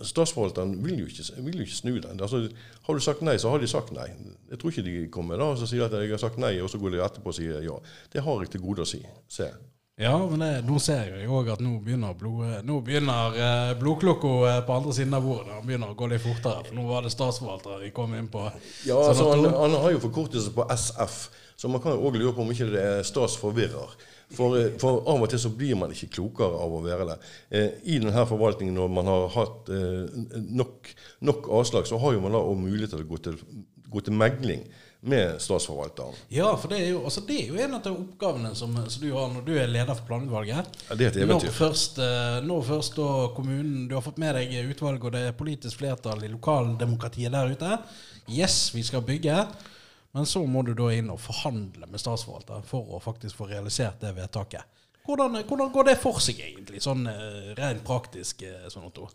Statsforvalteren 0.08 0.84
vil 0.84 1.02
jo 1.02 1.06
ikke, 1.10 1.42
vil 1.44 1.58
jo 1.60 1.66
ikke 1.66 1.76
snu 1.76 1.98
den. 2.00 2.20
Altså, 2.20 2.46
har 2.86 2.96
du 2.96 3.02
sagt 3.04 3.24
nei, 3.26 3.36
så 3.36 3.52
har 3.52 3.60
de 3.60 3.68
sagt 3.68 3.92
nei. 3.92 4.08
Jeg 4.50 4.60
tror 4.60 4.72
ikke 4.72 4.86
de 4.86 4.94
kommer 5.12 5.36
da 5.36 5.50
og 5.52 5.60
så 5.60 5.68
sier 5.68 5.84
at 5.84 5.96
jeg 6.00 6.14
har 6.14 6.22
sagt 6.22 6.40
nei, 6.40 6.54
og 6.64 6.70
så 6.72 6.80
går 6.80 6.94
de 6.94 7.02
etterpå 7.04 7.34
og 7.34 7.36
sier 7.36 7.60
ja. 7.64 7.76
Det 8.12 8.24
har 8.24 8.44
jeg 8.44 8.54
til 8.54 8.64
gode 8.64 8.86
å 8.86 8.88
si. 8.88 9.02
Se. 9.28 9.50
Ja, 9.98 10.28
men 10.28 10.42
det, 10.42 10.50
nå 10.68 10.76
ser 10.82 11.06
jeg 11.08 11.28
òg 11.32 11.46
at 11.54 11.62
nå 11.64 11.78
begynner, 11.80 12.12
blod, 12.20 12.58
nå 12.68 12.82
begynner 12.84 13.38
eh, 13.40 13.70
blodklokka 13.80 14.32
eh, 14.50 14.58
på 14.68 14.74
andre 14.74 14.92
siden 14.92 15.16
av 15.16 15.24
bordet 15.24 15.54
Han 15.54 15.64
begynner 15.64 15.94
å 15.94 15.96
gå 15.96 16.10
litt 16.10 16.20
fortere. 16.20 16.66
For 16.66 16.76
nå 16.76 16.84
var 16.84 17.06
det 17.06 17.14
statsforvaltere 17.14 17.78
vi 17.86 17.94
kom 17.96 18.12
inn 18.18 18.28
på. 18.28 18.42
Ja, 18.84 18.98
sånn 18.98 19.08
altså, 19.08 19.30
han, 19.32 19.48
han, 19.56 19.78
har 19.80 19.94
jo 19.94 20.02
forkortelse 20.04 20.52
på 20.52 20.66
SF, 20.74 21.16
så 21.56 21.72
man 21.72 21.80
kan 21.80 21.96
jo 21.96 22.10
òg 22.10 22.20
lure 22.20 22.34
på 22.36 22.44
om 22.44 22.52
ikke 22.52 22.68
det 22.74 22.84
er 22.84 23.08
statsforvirrer. 23.08 23.96
For, 24.36 24.58
eh, 24.60 24.74
for, 24.82 25.00
av 25.08 25.24
og 25.24 25.32
til 25.32 25.40
så 25.40 25.54
blir 25.56 25.80
man 25.80 25.96
ikke 25.96 26.10
klokere 26.18 26.60
av 26.60 26.76
å 26.76 26.82
være 26.84 27.08
det. 27.14 27.16
Eh, 27.48 27.68
I 27.94 28.00
denne 28.02 28.28
forvaltningen, 28.28 28.76
når 28.76 28.92
man 28.98 29.08
har 29.08 29.28
hatt 29.38 29.72
eh, 29.72 30.42
nok, 30.60 30.92
nok, 31.24 31.48
avslag, 31.62 31.88
så 31.88 31.96
har 32.04 32.18
jo 32.18 32.24
man 32.26 32.36
da 32.36 32.44
mulighet 32.52 32.92
til 32.92 33.06
å 33.06 33.10
gå 33.14 33.22
til, 33.30 33.40
gå 33.88 34.04
til 34.04 34.20
megling 34.20 34.68
med 35.06 35.40
statsforvalteren. 35.42 36.16
Ja, 36.34 36.48
for 36.58 36.72
det 36.72 36.80
er 36.82 36.88
jo, 36.90 37.04
altså 37.06 37.22
det 37.28 37.36
er 37.42 37.52
jo 37.52 37.60
en 37.62 37.76
av 37.78 37.84
de 37.84 37.92
oppgavene 37.94 38.50
som, 38.58 38.74
som 38.90 39.04
du 39.04 39.12
har 39.14 39.30
når 39.32 39.46
du 39.46 39.52
er 39.54 39.70
leder 39.70 39.94
for 39.94 40.08
planutvalget. 40.08 40.80
Ja, 40.88 40.98
det 40.98 41.08
er 41.08 41.20
et 41.22 41.30
Når 41.30 41.46
først, 41.54 42.00
eh, 42.02 42.40
når 42.46 42.66
først 42.72 42.98
da 42.98 43.08
kommunen 43.36 43.86
Du 43.88 43.94
har 43.94 44.04
fått 44.04 44.18
med 44.22 44.34
deg 44.38 44.52
utvalg, 44.72 45.04
og 45.06 45.14
det 45.14 45.22
er 45.28 45.38
politisk 45.38 45.82
flertall 45.82 46.26
i 46.26 46.32
lokaldemokratiet 46.32 47.32
der 47.32 47.54
ute. 47.54 47.78
Yes, 48.26 48.74
vi 48.74 48.82
skal 48.82 49.06
bygge. 49.06 49.46
Men 50.16 50.26
så 50.26 50.42
må 50.48 50.62
du 50.64 50.72
da 50.74 50.88
inn 50.96 51.10
og 51.12 51.20
forhandle 51.20 51.86
med 51.90 52.00
statsforvalteren 52.00 52.64
for 52.66 52.96
å 52.96 53.02
faktisk 53.04 53.36
få 53.36 53.50
realisert 53.50 54.00
det 54.00 54.14
vedtaket. 54.16 54.64
Hvordan, 55.06 55.36
hvordan 55.46 55.72
går 55.74 55.90
det 55.90 55.98
for 56.02 56.18
seg, 56.24 56.40
egentlig, 56.42 56.80
sånn 56.82 57.06
eh, 57.06 57.50
rent 57.58 57.84
praktisk? 57.86 58.42
eh, 58.42 58.64
sånn 58.72 58.88
Otto? 58.88 59.06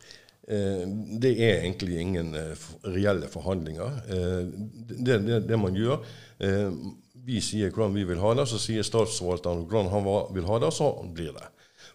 Eh, 0.48 0.88
Det 1.21 1.31
er 1.38 1.62
egentlig 1.62 2.00
ingen 2.00 2.36
eh, 2.36 2.57
reelle 2.83 3.27
forhandlinger. 3.27 4.01
Eh, 4.10 4.45
Det, 4.89 5.19
det, 5.27 5.48
det 5.48 5.60
man 5.60 5.75
gjør 5.75 6.05
Vi 7.21 7.38
sier 7.41 7.69
hvordan 7.69 7.93
vi 7.93 8.03
vil 8.03 8.17
ha 8.17 8.33
det, 8.33 8.48
så 8.50 8.57
sier 8.57 8.81
statsforvalteren 8.81 9.67
hvordan 9.69 9.91
han 9.91 10.07
vil 10.33 10.48
ha 10.50 10.57
det, 10.60 10.71
så 10.74 10.88
blir 11.13 11.36
det. 11.36 11.43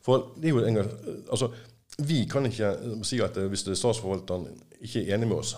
For 0.06 0.28
det 0.38 0.46
er 0.46 0.54
jo 0.54 0.62
en 0.62 0.78
gang, 0.78 0.90
altså, 1.30 1.50
Vi 1.98 2.26
kan 2.30 2.46
ikke 2.46 2.70
si 3.02 3.18
at 3.20 3.34
hvis 3.34 3.66
er 3.66 3.74
statsforvalteren 3.74 4.46
ikke 4.80 5.02
er 5.02 5.16
enig 5.16 5.26
med 5.28 5.36
oss, 5.38 5.56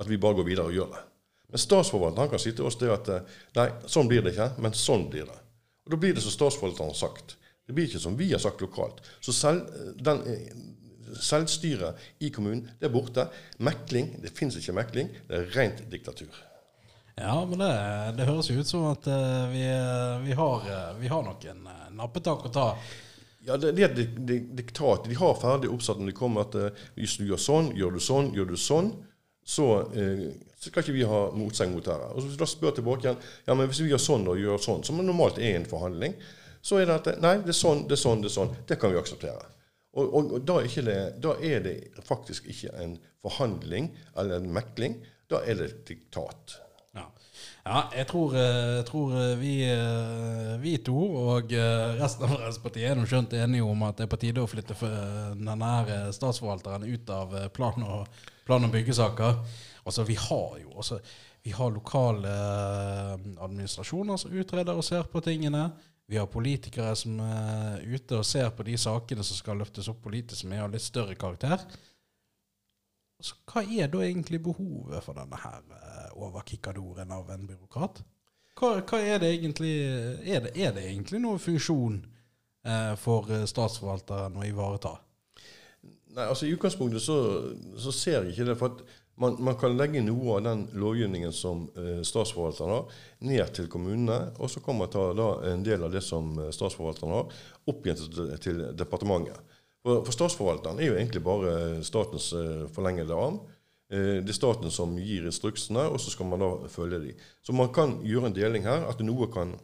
at 0.00 0.08
vi 0.08 0.16
bare 0.16 0.34
går 0.34 0.48
videre 0.48 0.70
og 0.70 0.72
gjør 0.72 0.94
det. 0.94 1.02
Men 1.50 1.58
statsforvalteren 1.58 2.30
kan 2.30 2.38
si 2.38 2.52
til 2.52 2.64
oss 2.64 2.78
det 2.80 2.88
at 2.94 3.10
nei, 3.56 3.68
sånn 3.86 4.08
blir 4.08 4.22
det 4.22 4.32
ikke, 4.32 4.52
men 4.62 4.72
sånn 4.72 5.10
blir 5.10 5.26
det. 5.28 5.38
Og 5.84 5.90
Da 5.90 5.96
blir 5.96 6.14
det 6.14 6.22
som 6.22 6.32
statsforvalteren 6.32 6.94
har 6.94 6.96
sagt. 6.96 7.36
Det 7.66 7.74
blir 7.74 7.86
ikke 7.90 8.00
som 8.00 8.16
vi 8.16 8.30
har 8.32 8.38
sagt 8.38 8.60
lokalt. 8.60 9.02
Så 9.20 9.32
selv, 9.32 9.66
den, 10.00 10.22
selvstyret 11.18 11.98
i 12.22 12.30
kommunen 12.34 12.66
det 12.80 12.88
er 12.88 12.94
borte. 12.94 13.26
Mekling, 13.58 14.12
det 14.22 14.32
fins 14.36 14.56
ikke 14.60 14.76
mekling. 14.76 15.10
Det 15.28 15.38
er 15.38 15.50
rent 15.56 15.84
diktatur. 15.90 16.30
Ja, 17.20 17.34
men 17.44 17.58
det, 17.60 17.70
det 18.16 18.26
høres 18.30 18.48
jo 18.48 18.60
ut 18.62 18.68
som 18.68 18.86
at 18.92 19.04
uh, 19.10 19.50
vi, 19.52 19.64
vi, 20.24 20.34
har, 20.38 20.66
uh, 20.70 20.94
vi 21.00 21.10
har 21.12 21.24
nok 21.26 21.42
en 21.52 21.66
eh, 21.68 21.86
nappetak 21.98 22.46
å 22.48 22.52
ta. 22.54 22.66
Ja, 23.44 23.58
det, 23.60 23.74
det 23.76 23.84
er 23.84 23.90
et 23.90 23.98
dik- 23.98 24.18
dik- 24.28 24.50
diktat. 24.56 25.04
De 25.10 25.18
har 25.18 25.36
ferdig 25.40 25.68
oppsatt 25.72 26.00
når 26.00 26.12
de 26.12 26.16
kommer 26.16 26.46
at 26.46 26.56
uh, 26.56 26.86
hvis 26.96 27.18
du 27.20 27.26
gjør 27.28 27.42
sånn, 27.44 27.70
gjør 27.76 27.98
du 27.98 28.00
sånn, 28.04 28.32
gjør 28.36 28.52
du 28.54 28.56
sånn, 28.60 28.92
så, 29.50 29.66
eh, 29.96 30.26
så 30.60 30.70
skal 30.70 30.84
ikke 30.84 30.94
vi 30.94 31.06
ha 31.08 31.20
motsegn 31.34 31.72
mot 31.74 31.84
dette. 31.84 32.10
Og 32.12 32.20
så 32.20 32.28
hvis 32.28 32.36
du 32.38 32.42
da 32.44 32.48
spør 32.48 32.74
tilbake 32.76 33.06
igjen 33.08 33.16
ja, 33.18 33.54
men 33.56 33.66
hvis 33.66 33.80
vi 33.82 33.88
gjør 33.90 34.02
sånn 34.04 34.28
og 34.30 34.38
gjør 34.38 34.60
sånn, 34.62 34.84
som 34.86 35.00
normalt 35.02 35.40
er 35.42 35.56
en 35.58 35.66
forhandling, 35.68 36.14
så 36.62 36.78
er 36.78 36.86
det 36.86 36.98
at 37.00 37.22
nei, 37.24 37.38
det 37.42 37.54
er 37.54 37.56
sånn, 37.56 37.86
det 37.88 37.96
er 37.96 38.02
sånn, 38.02 38.20
det 38.22 38.28
er 38.30 38.34
sånn. 38.36 38.52
Det 38.68 38.76
kan 38.78 38.92
vi 38.92 39.00
akseptere. 39.00 39.48
Og, 39.92 40.06
og, 40.14 40.32
og 40.36 40.42
da, 40.46 40.60
er 40.62 40.86
det, 40.86 40.98
da 41.22 41.36
er 41.42 41.62
det 41.64 41.76
faktisk 42.06 42.46
ikke 42.50 42.74
en 42.78 42.98
forhandling 43.24 43.90
eller 44.18 44.38
en 44.38 44.52
mekling. 44.54 45.00
Da 45.30 45.42
er 45.46 45.58
det 45.58 45.70
et 45.70 45.80
diktat. 45.88 46.56
Ja, 46.94 47.06
ja 47.66 47.80
jeg, 47.96 48.06
tror, 48.10 48.36
eh, 48.38 48.76
jeg 48.76 48.84
tror 48.90 49.16
eh, 49.18 49.32
vi, 49.40 49.54
eh, 49.66 50.52
vi 50.62 50.76
to 50.86 50.98
og 51.24 51.54
eh, 51.54 51.96
resten 51.98 52.26
av 52.26 52.36
Fremskrittspartiet 52.36 52.92
er 52.92 53.10
skjønt 53.10 53.34
enige 53.38 53.66
om 53.66 53.82
at 53.86 53.98
det 53.98 54.06
er 54.06 54.12
på 54.14 54.20
tide 54.22 54.44
å 54.44 54.50
flytte 54.50 54.78
denne 54.82 55.72
eh, 55.86 56.06
statsforvalteren 56.14 56.86
ut 56.86 57.10
av 57.14 57.34
eh, 57.38 57.50
plan- 57.54 57.86
og, 57.86 58.22
plan 58.46 58.66
og 58.66 58.74
byggesaker. 58.74 59.42
Altså, 59.80 60.06
vi 60.06 60.18
har 60.18 60.58
jo 60.62 60.78
også 60.82 61.00
vi 61.42 61.50
har 61.56 61.70
lokale 61.72 62.28
eh, 62.28 63.14
administrasjoner 63.40 64.18
som 64.20 64.34
utreder 64.36 64.76
og 64.76 64.84
ser 64.84 65.06
på 65.08 65.22
tingene. 65.24 65.70
Vi 66.10 66.18
har 66.18 66.26
politikere 66.26 66.90
som 66.98 67.20
er 67.22 67.84
ute 67.86 68.18
og 68.18 68.26
ser 68.26 68.48
på 68.50 68.66
de 68.66 68.74
sakene 68.80 69.22
som 69.22 69.38
skal 69.38 69.60
løftes 69.60 69.86
opp 69.92 70.00
politisk, 70.02 70.42
som 70.42 70.54
er 70.56 70.64
av 70.64 70.72
litt 70.72 70.82
større 70.82 71.14
karakter. 71.14 71.62
Så 73.22 73.36
hva 73.46 73.62
er 73.62 73.90
da 73.92 74.00
egentlig 74.02 74.40
behovet 74.42 75.04
for 75.04 75.14
denne 75.14 75.38
her 75.38 75.60
eh, 75.76 76.08
overkikkadoren 76.18 77.12
av 77.14 77.30
en 77.30 77.44
byråkrat? 77.46 78.00
Hva, 78.58 78.72
hva 78.80 78.98
er 78.98 79.20
det 79.22 79.30
egentlig 79.36 79.74
er 80.24 80.48
det, 80.48 80.54
er 80.56 80.74
det 80.74 80.88
egentlig 80.88 81.20
noen 81.22 81.38
funksjon 81.42 82.00
eh, 82.00 82.94
for 82.98 83.30
eh, 83.30 83.46
statsforvalteren 83.46 84.40
å 84.40 84.48
ivareta? 84.48 84.96
Nei, 86.10 86.24
altså 86.26 86.48
I 86.48 86.56
utgangspunktet 86.56 87.04
så, 87.04 87.20
så 87.78 87.94
ser 87.94 88.24
jeg 88.24 88.34
ikke 88.34 88.48
det. 88.50 88.58
for 88.58 88.74
at 88.74 88.82
man, 89.20 89.36
man 89.44 89.56
kan 89.60 89.76
legge 89.76 90.00
noe 90.04 90.38
av 90.38 90.42
den 90.46 90.66
lovgivningen 90.80 91.32
som 91.36 91.66
eh, 91.76 92.00
statsforvalteren 92.06 92.72
har, 92.72 92.98
ned 93.28 93.52
til 93.56 93.68
kommunene. 93.72 94.18
Og 94.40 94.50
så 94.52 94.62
kan 94.64 94.78
man 94.80 94.90
ta 94.92 95.10
da, 95.16 95.28
en 95.52 95.64
del 95.66 95.84
av 95.86 95.92
det 95.94 96.02
som 96.06 96.32
eh, 96.40 96.50
statsforvalteren 96.56 97.14
har, 97.18 97.40
opp 97.70 97.86
igjen 97.86 98.00
til, 98.00 98.34
til 98.42 98.62
departementet. 98.80 99.38
For, 99.84 100.02
for 100.04 100.12
statsforvalteren 100.12 100.80
er 100.80 100.90
jo 100.90 100.98
egentlig 100.98 101.22
bare 101.24 101.54
statens 101.86 102.32
eh, 102.36 102.66
forlengede 102.74 103.16
arm. 103.16 103.40
Eh, 103.92 104.20
det 104.24 104.32
er 104.34 104.36
staten 104.38 104.72
som 104.72 104.92
gir 105.00 105.26
instruksene, 105.28 105.86
og 105.90 106.00
så 106.00 106.12
skal 106.14 106.28
man 106.30 106.44
da 106.44 106.50
følge 106.72 107.00
dem. 107.06 107.26
Så 107.44 107.56
man 107.56 107.72
kan 107.74 107.98
gjøre 108.06 108.30
en 108.30 108.36
deling 108.36 108.68
her, 108.68 108.84
at 108.90 109.00
noe 109.04 109.28
kan 109.32 109.56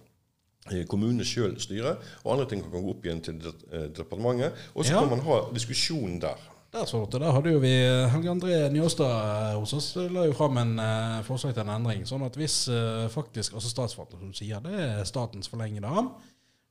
eh, 0.73 0.85
kommunene 0.91 1.25
sjøl 1.27 1.57
styre, 1.63 1.97
og 2.25 2.33
andre 2.37 2.49
ting 2.51 2.65
kan 2.65 2.77
gå 2.83 2.93
opp 2.97 3.07
igjen 3.07 3.23
til 3.25 3.41
eh, 3.71 3.89
departementet. 3.95 4.57
Og 4.75 4.85
så 4.85 4.97
Ja. 4.97 5.01
kan 5.05 5.13
man 5.17 5.25
ha 5.29 5.41
diskusjon 5.55 6.21
der. 6.25 6.41
Der 6.77 7.19
der 7.19 7.33
hadde 7.33 7.53
jo 7.55 7.59
vi 7.63 7.73
eh, 7.73 8.11
Helge 8.13 8.29
André 8.29 8.69
Njåstad 8.69 9.09
eh, 9.09 9.57
hos 9.57 9.73
oss 9.73 9.95
la 9.97 10.27
jo 10.27 10.33
fram 10.37 10.59
en 10.61 10.79
eh, 10.79 11.23
forslag 11.25 11.55
til 11.55 11.63
en 11.63 11.73
endring. 11.73 12.03
Sånn 12.05 12.25
at 12.27 12.35
hvis 12.37 12.69
eh, 12.69 13.07
faktisk, 13.09 13.55
altså 13.57 13.71
statsforvalteren 13.71 14.29
som 14.29 14.35
sier 14.37 14.61
det 14.61 14.75
er 14.85 15.07
statens 15.09 15.49
forlengede 15.49 15.89
arm, 15.89 16.11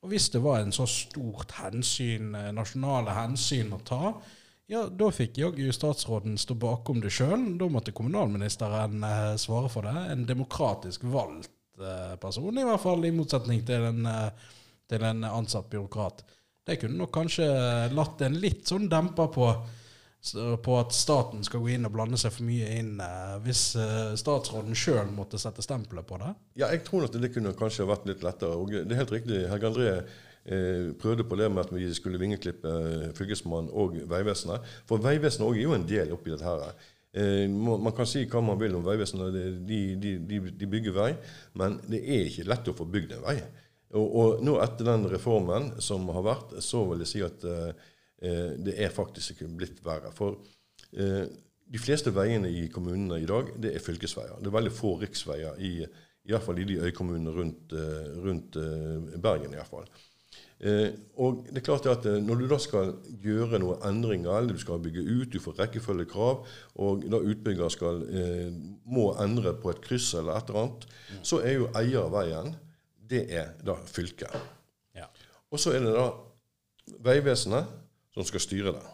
og 0.05 0.11
hvis 0.11 0.27
det 0.29 0.43
var 0.43 0.59
en 0.61 0.73
så 0.75 0.85
stort 0.85 1.55
hensyn, 1.57 2.35
eh, 2.37 2.51
nasjonale 2.53 3.15
hensyn 3.17 3.73
å 3.73 3.79
ta, 3.81 4.11
ja, 4.69 4.83
da 4.85 5.07
fikk 5.09 5.39
jaggu 5.41 5.71
statsråden 5.73 6.37
stå 6.37 6.53
bakom 6.61 7.01
det 7.01 7.09
sjøl. 7.13 7.55
Da 7.57 7.69
måtte 7.73 7.93
kommunalministeren 7.95 9.01
eh, 9.09 9.31
svare 9.41 9.71
for 9.73 9.89
det. 9.89 10.03
En 10.13 10.27
demokratisk 10.29 11.07
valgt 11.09 11.49
eh, 11.81 12.13
person, 12.21 12.53
i 12.53 12.67
hvert 12.67 12.83
fall, 12.83 13.07
i 13.09 13.13
motsetning 13.15 13.65
til 13.65 13.87
en, 13.89 14.05
eh, 14.11 14.53
til 14.85 15.07
en 15.09 15.25
ansatt 15.31 15.69
byråkrat. 15.73 16.21
Det 16.65 16.77
kunne 16.81 17.01
nok 17.01 17.13
kanskje 17.13 17.49
latt 17.93 18.21
en 18.25 18.37
litt 18.41 18.69
sånn 18.69 18.85
demper 18.89 19.33
på, 19.33 19.49
på 20.65 20.77
at 20.79 20.93
staten 20.95 21.43
skal 21.45 21.61
gå 21.61 21.75
inn 21.75 21.87
og 21.87 21.93
blande 21.93 22.17
seg 22.19 22.33
for 22.33 22.47
mye 22.47 22.69
inn, 22.79 22.93
eh, 23.03 23.35
hvis 23.45 23.63
eh, 23.79 24.13
statsråden 24.19 24.77
sjøl 24.77 25.11
måtte 25.13 25.39
sette 25.41 25.63
stempelet 25.65 26.07
på 26.07 26.19
det. 26.21 26.31
Ja, 26.61 26.71
jeg 26.73 26.85
tror 26.87 27.05
at 27.07 27.17
det 27.19 27.31
kunne 27.35 27.55
kanskje 27.57 27.87
vært 27.89 28.07
litt 28.09 28.25
lettere. 28.25 28.57
Og 28.57 28.73
det 28.73 28.89
er 28.89 29.03
helt 29.03 29.13
riktig. 29.13 29.43
Helge 29.51 29.69
André 29.69 29.89
eh, 29.93 30.89
prøvde 31.01 31.27
på 31.29 31.37
det 31.39 31.51
med 31.53 31.65
at 31.65 31.73
vi 31.75 31.91
skulle 31.97 32.21
vingeklippe 32.21 32.73
Fylkesmannen 33.17 33.71
og 33.73 33.99
Vegvesenet. 34.09 34.65
For 34.89 35.03
Vegvesenet 35.03 35.49
er 35.51 35.61
jo 35.61 35.77
en 35.77 35.87
del 35.89 36.15
oppi 36.15 36.33
dette 36.33 36.47
her. 36.47 36.91
Man 37.15 37.93
kan 37.95 38.07
si 38.11 38.25
hva 38.27 38.41
man 38.43 38.57
vil 38.59 38.73
om 38.75 38.83
Vegvesenet, 38.83 39.37
de, 39.63 39.83
de, 39.95 40.17
de, 40.19 40.39
de 40.51 40.67
bygger 40.67 40.91
vei, 40.97 41.13
men 41.55 41.77
det 41.87 42.01
er 42.03 42.25
ikke 42.27 42.43
lett 42.51 42.67
å 42.67 42.73
få 42.75 42.89
bygd 42.91 43.13
en 43.15 43.23
vei. 43.23 43.37
Og, 43.95 44.07
og 44.19 44.41
nå 44.43 44.57
etter 44.59 44.89
den 44.89 45.05
reformen 45.07 45.69
som 45.83 46.09
har 46.11 46.25
vært, 46.25 46.57
så 46.65 46.81
vil 46.89 47.05
jeg 47.05 47.11
si 47.13 47.21
at 47.23 47.45
eh, 47.47 47.85
det 48.19 48.73
er 48.79 48.93
faktisk 48.95 49.35
ikke 49.35 49.49
blitt 49.59 49.81
verre. 49.85 50.11
For 50.15 50.39
eh, 50.95 51.25
de 51.65 51.81
fleste 51.81 52.13
veiene 52.15 52.49
i 52.49 52.67
kommunene 52.71 53.19
i 53.21 53.29
dag, 53.29 53.51
det 53.61 53.73
er 53.75 53.83
fylkesveier. 53.83 54.37
Det 54.39 54.49
er 54.49 54.55
veldig 54.55 54.73
få 54.73 54.95
riksveier, 55.01 55.57
i, 55.59 55.77
i 56.25 56.33
hvert 56.33 56.45
fall 56.45 56.59
i 56.61 56.67
de 56.69 56.79
øykommunene 56.87 57.33
rundt, 57.33 57.73
eh, 57.75 58.11
rundt 58.25 58.59
eh, 58.61 59.17
Bergen. 59.21 59.53
i 59.53 59.59
hvert 59.59 59.71
fall. 59.71 59.89
Eh, 60.59 60.93
og 61.19 61.41
det 61.49 61.59
er 61.59 61.65
klart 61.67 61.85
at 61.91 62.05
eh, 62.07 62.21
Når 62.23 62.35
du 62.39 62.45
da 62.47 62.57
skal 62.63 62.93
gjøre 63.19 63.59
noen 63.59 63.81
endringer, 63.89 64.37
eller 64.37 64.55
du 64.55 64.61
skal 64.61 64.79
bygge 64.79 65.03
ut, 65.03 65.33
du 65.33 65.41
får 65.43 65.57
rekkefølgekrav, 65.59 66.45
og 66.79 67.03
da 67.11 67.19
utbygger 67.19 67.73
skal, 67.73 68.03
eh, 68.07 68.53
må 68.87 69.09
endre 69.21 69.55
på 69.59 69.73
et 69.73 69.81
kryss 69.83 70.13
eller 70.15 70.37
et 70.37 70.49
eller 70.49 70.61
annet, 70.61 70.85
så 71.27 71.41
er 71.43 71.57
jo 71.57 71.71
eier 71.75 72.05
av 72.05 72.13
veien 72.15 72.53
det 73.05 73.25
er 73.35 73.51
da 73.65 73.75
fylket. 73.89 74.31
Ja. 74.95 75.09
Og 75.51 75.59
så 75.61 75.75
er 75.75 75.83
det 75.83 75.91
da 75.93 76.07
Vegvesenet 77.05 77.69
som 78.15 78.25
skal 78.27 78.43
styre 78.43 78.75
det. 78.77 78.85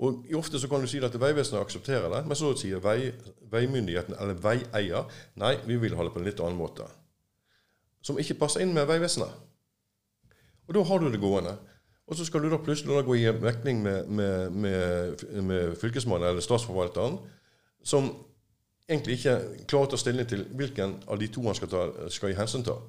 Og 0.00 0.24
Ofte 0.34 0.58
så 0.58 0.68
kan 0.68 0.82
du 0.82 0.88
si 0.90 0.98
at 1.04 1.14
Vegvesenet 1.20 1.60
aksepterer 1.60 2.08
det, 2.10 2.24
men 2.26 2.38
så 2.38 2.50
sier 2.58 2.80
vei, 2.82 3.12
veimyndigheten 3.52 4.16
eller 4.16 4.38
veieier 4.40 5.06
nei, 5.38 5.54
vi 5.66 5.76
vil 5.78 5.94
ha 5.96 6.06
det 6.06 6.14
på 6.14 6.22
en 6.22 6.26
litt 6.26 6.40
annen 6.40 6.58
måte. 6.58 6.88
Som 8.02 8.18
ikke 8.18 8.38
passer 8.40 8.64
inn 8.64 8.72
med 8.74 8.88
Vegvesenet. 8.88 9.30
Og 10.66 10.74
da 10.74 10.86
har 10.86 11.02
du 11.02 11.10
det 11.10 11.20
gående. 11.20 11.52
Og 12.10 12.16
så 12.18 12.24
skal 12.26 12.42
du 12.42 12.48
da 12.50 12.58
plutselig 12.58 12.96
da 12.96 13.04
gå 13.06 13.14
i 13.20 13.28
vekning 13.30 13.82
med, 13.84 14.08
med, 14.08 14.50
med, 14.50 15.24
med 15.46 15.76
fylkesmannen 15.78 16.28
eller 16.28 16.42
statsforvalteren, 16.42 17.20
som 17.86 18.08
egentlig 18.88 19.20
ikke 19.20 19.36
klarer 19.70 19.86
å 19.86 19.90
ta 19.92 20.00
stilling 20.00 20.26
til 20.26 20.42
hvilken 20.58 20.96
av 21.06 21.20
de 21.20 21.28
to 21.30 21.44
han 21.46 21.54
skal, 21.54 21.70
ta, 21.70 22.08
skal 22.10 22.32
gi 22.32 22.38
hensyn 22.40 22.66
til. 22.66 22.80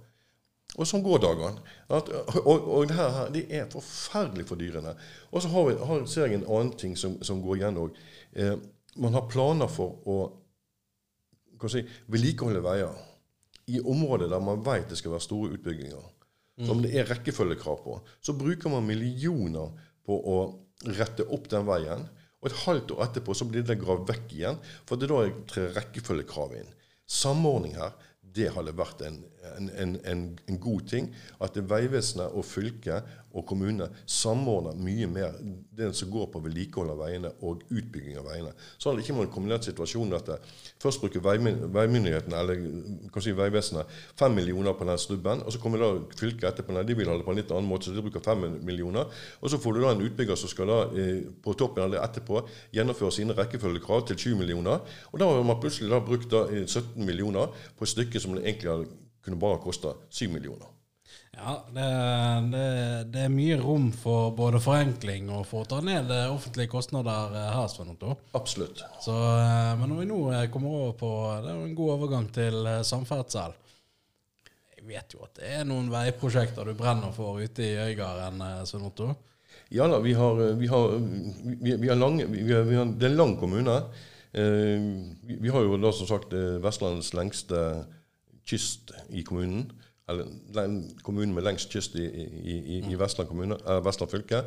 Og 0.79 0.87
sånn 0.87 1.03
går 1.03 1.19
dagene. 1.23 1.63
At, 1.91 2.09
og, 2.39 2.67
og 2.71 2.85
det 2.87 2.95
her, 2.95 3.17
det 3.33 3.43
er 3.51 3.71
forferdelig 3.71 4.45
fordyrende. 4.47 4.93
Og 5.31 5.43
så 5.43 5.51
har 5.51 5.67
vi, 5.67 5.75
har, 5.89 6.05
ser 6.07 6.29
jeg 6.29 6.39
en 6.39 6.47
annen 6.47 6.71
ting 6.79 6.95
som, 6.99 7.17
som 7.27 7.41
går 7.43 7.59
igjen 7.59 7.79
òg. 7.81 7.97
Eh, 8.39 8.55
man 9.03 9.15
har 9.17 9.27
planer 9.31 9.71
for 9.71 9.99
å 10.07 11.71
si, 11.71 11.83
vedlikeholde 12.11 12.63
veier 12.63 12.95
i 13.71 13.79
områder 13.79 14.31
der 14.31 14.41
man 14.43 14.63
vet 14.65 14.89
det 14.89 14.97
skal 14.99 15.13
være 15.15 15.27
store 15.27 15.53
utbygginger. 15.57 16.09
Som 16.61 16.81
det 16.83 16.91
er 16.93 17.07
rekkefølgekrav 17.09 17.79
på. 17.81 17.95
Så 18.21 18.35
bruker 18.37 18.69
man 18.69 18.85
millioner 18.85 19.71
på 20.05 20.13
å 20.13 20.37
rette 20.97 21.25
opp 21.33 21.47
den 21.49 21.65
veien. 21.65 22.03
Og 22.41 22.49
et 22.49 22.59
halvt 22.65 22.93
år 22.95 23.03
etterpå 23.07 23.33
så 23.37 23.47
blir 23.49 23.65
det 23.65 23.79
gravd 23.81 24.07
vekk 24.09 24.35
igjen, 24.35 24.59
for 24.89 24.97
det 24.99 25.07
er 25.07 25.13
da 25.13 25.45
trer 25.49 25.75
rekkefølgekravet 25.77 26.61
inn. 26.61 26.71
Samordning 27.11 27.75
her, 27.77 27.95
det 28.35 28.51
hadde 28.55 28.73
vært 28.77 29.01
en, 29.07 29.17
en, 29.57 29.95
en, 30.07 30.23
en 30.47 30.59
god 30.61 30.87
ting. 30.91 31.09
At 31.43 31.57
Vegvesenet 31.57 32.31
og 32.37 32.45
fylket 32.47 33.07
og 33.33 33.45
kommunene 33.47 33.87
samordner 34.05 34.77
mye 34.77 35.07
mer 35.09 35.35
det 35.77 35.91
som 35.97 36.11
går 36.11 36.29
på 36.33 36.41
vedlikehold 36.43 36.93
av 36.93 37.01
veiene 37.01 37.31
og 37.47 37.63
utbygging 37.69 38.17
av 38.19 38.27
veiene. 38.29 38.53
Så 38.77 38.93
det 38.93 39.05
ikke 39.05 39.17
en 39.23 39.31
kombinert 39.33 39.67
situasjon 39.67 40.13
at 40.17 40.31
først 40.81 41.01
bruker 41.01 41.23
veimyndighetene, 41.23 42.41
eller 42.41 43.21
si 43.21 43.35
Vegvesenet, 43.37 43.89
fem 44.19 44.33
millioner 44.35 44.75
på 44.77 44.87
den 44.87 44.99
stubben, 45.01 45.43
og 45.45 45.53
så 45.53 45.61
kommer 45.61 45.81
da 45.81 45.91
fylket 46.17 46.49
etterpå, 46.49 46.75
nei, 46.75 46.85
de 46.87 46.97
vil 46.97 47.09
ha 47.11 47.17
det 47.17 47.27
på 47.27 47.33
en 47.33 47.39
litt 47.39 47.53
annen 47.53 47.69
måte, 47.69 47.89
så 47.89 47.95
de 47.95 48.05
bruker 48.05 48.23
fem 48.25 48.47
millioner. 48.65 49.21
Og 49.41 49.53
så 49.53 49.59
får 49.61 49.77
du 49.77 49.83
da 49.83 49.93
en 49.95 50.03
utbygger 50.07 50.39
som 50.39 50.51
skal 50.51 50.71
da 50.71 50.79
eh, 50.97 51.21
på 51.43 51.55
toppen 51.59 51.85
av 51.85 51.97
etterpå 52.01 52.43
gjennomføre 52.75 53.15
sine 53.15 53.37
rekkefølgekrav 53.37 54.07
til 54.09 54.19
20 54.27 54.41
millioner. 54.41 54.83
Og 55.11 55.21
da 55.21 55.29
har 55.29 55.47
man 55.47 55.61
plutselig 55.61 55.91
da 55.91 56.01
brukt 56.03 56.29
da 56.33 56.45
17 56.49 56.81
eh, 56.81 57.05
millioner 57.05 57.53
på 57.77 57.87
et 57.87 57.95
stykke 57.95 58.21
som 58.21 58.35
det 58.35 58.45
egentlig 58.47 58.91
kunne 59.21 59.39
bare 59.39 59.61
kosta 59.63 59.95
7 60.09 60.27
millioner. 60.33 60.80
Ja, 61.31 61.65
det, 61.73 61.85
det, 62.51 62.65
det, 63.13 63.21
er 63.23 63.31
mye 63.31 63.55
rom 63.61 63.87
for 63.95 64.33
både 64.35 64.59
forenkling 64.61 65.29
og 65.31 65.45
for 65.47 65.63
å 65.63 65.69
ta 65.69 65.79
ned 65.83 66.11
offentlige 66.27 66.69
kostnader 66.73 67.31
eh, 67.39 67.47
her. 67.55 67.69
Sven 67.71 67.93
Otto. 67.93 68.17
Absolutt. 68.37 68.83
Så, 69.01 69.15
eh, 69.15 69.71
men 69.79 69.93
når 69.93 70.01
vi 70.01 70.09
nå 70.09 70.19
eh, 70.35 70.45
kommer 70.51 70.75
over 70.75 70.93
på 70.99 71.11
Det 71.41 71.49
er 71.53 71.57
jo 71.57 71.69
en 71.69 71.77
god 71.79 71.93
overgang 71.95 72.29
til 72.35 72.69
samferdsel. 72.87 73.55
Jeg 74.75 74.87
vet 74.89 75.15
jo 75.15 75.23
at 75.23 75.39
det 75.39 75.55
er 75.55 75.67
noen 75.69 75.89
veiprosjekter 75.93 76.67
du 76.67 76.75
brenner 76.75 77.13
for 77.15 77.39
ute 77.39 77.63
i 77.63 77.77
Øygarden, 77.89 78.41
Sven 78.67 78.87
Otto? 78.89 79.13
Ja 79.71 79.87
da, 79.87 80.01
vi 80.03 80.11
har, 80.17 80.39
vi 80.59 80.67
har, 80.67 80.95
vi, 80.99 81.77
vi 81.79 81.87
har 81.87 81.99
har, 82.01 82.17
Det 82.19 83.07
er 83.07 83.11
en 83.11 83.19
lang 83.19 83.37
kommune. 83.39 83.77
Vi 84.31 85.53
har 85.53 85.63
jo 85.63 85.77
da 85.79 85.91
som 85.95 86.09
sagt 86.09 86.33
Vestlandets 86.63 87.13
lengste 87.15 87.61
kyst 88.47 88.91
i 89.15 89.23
kommunen 89.27 89.69
kommunen 91.05 91.33
med 91.35 91.45
lengst 91.45 91.71
kyst 91.73 91.95
i, 91.99 92.05
i, 92.05 92.79
i 92.91 92.97
Vestland, 92.99 93.29
kommune, 93.29 93.57
eh, 93.65 93.79
Vestland 93.85 94.11
fylke. 94.11 94.43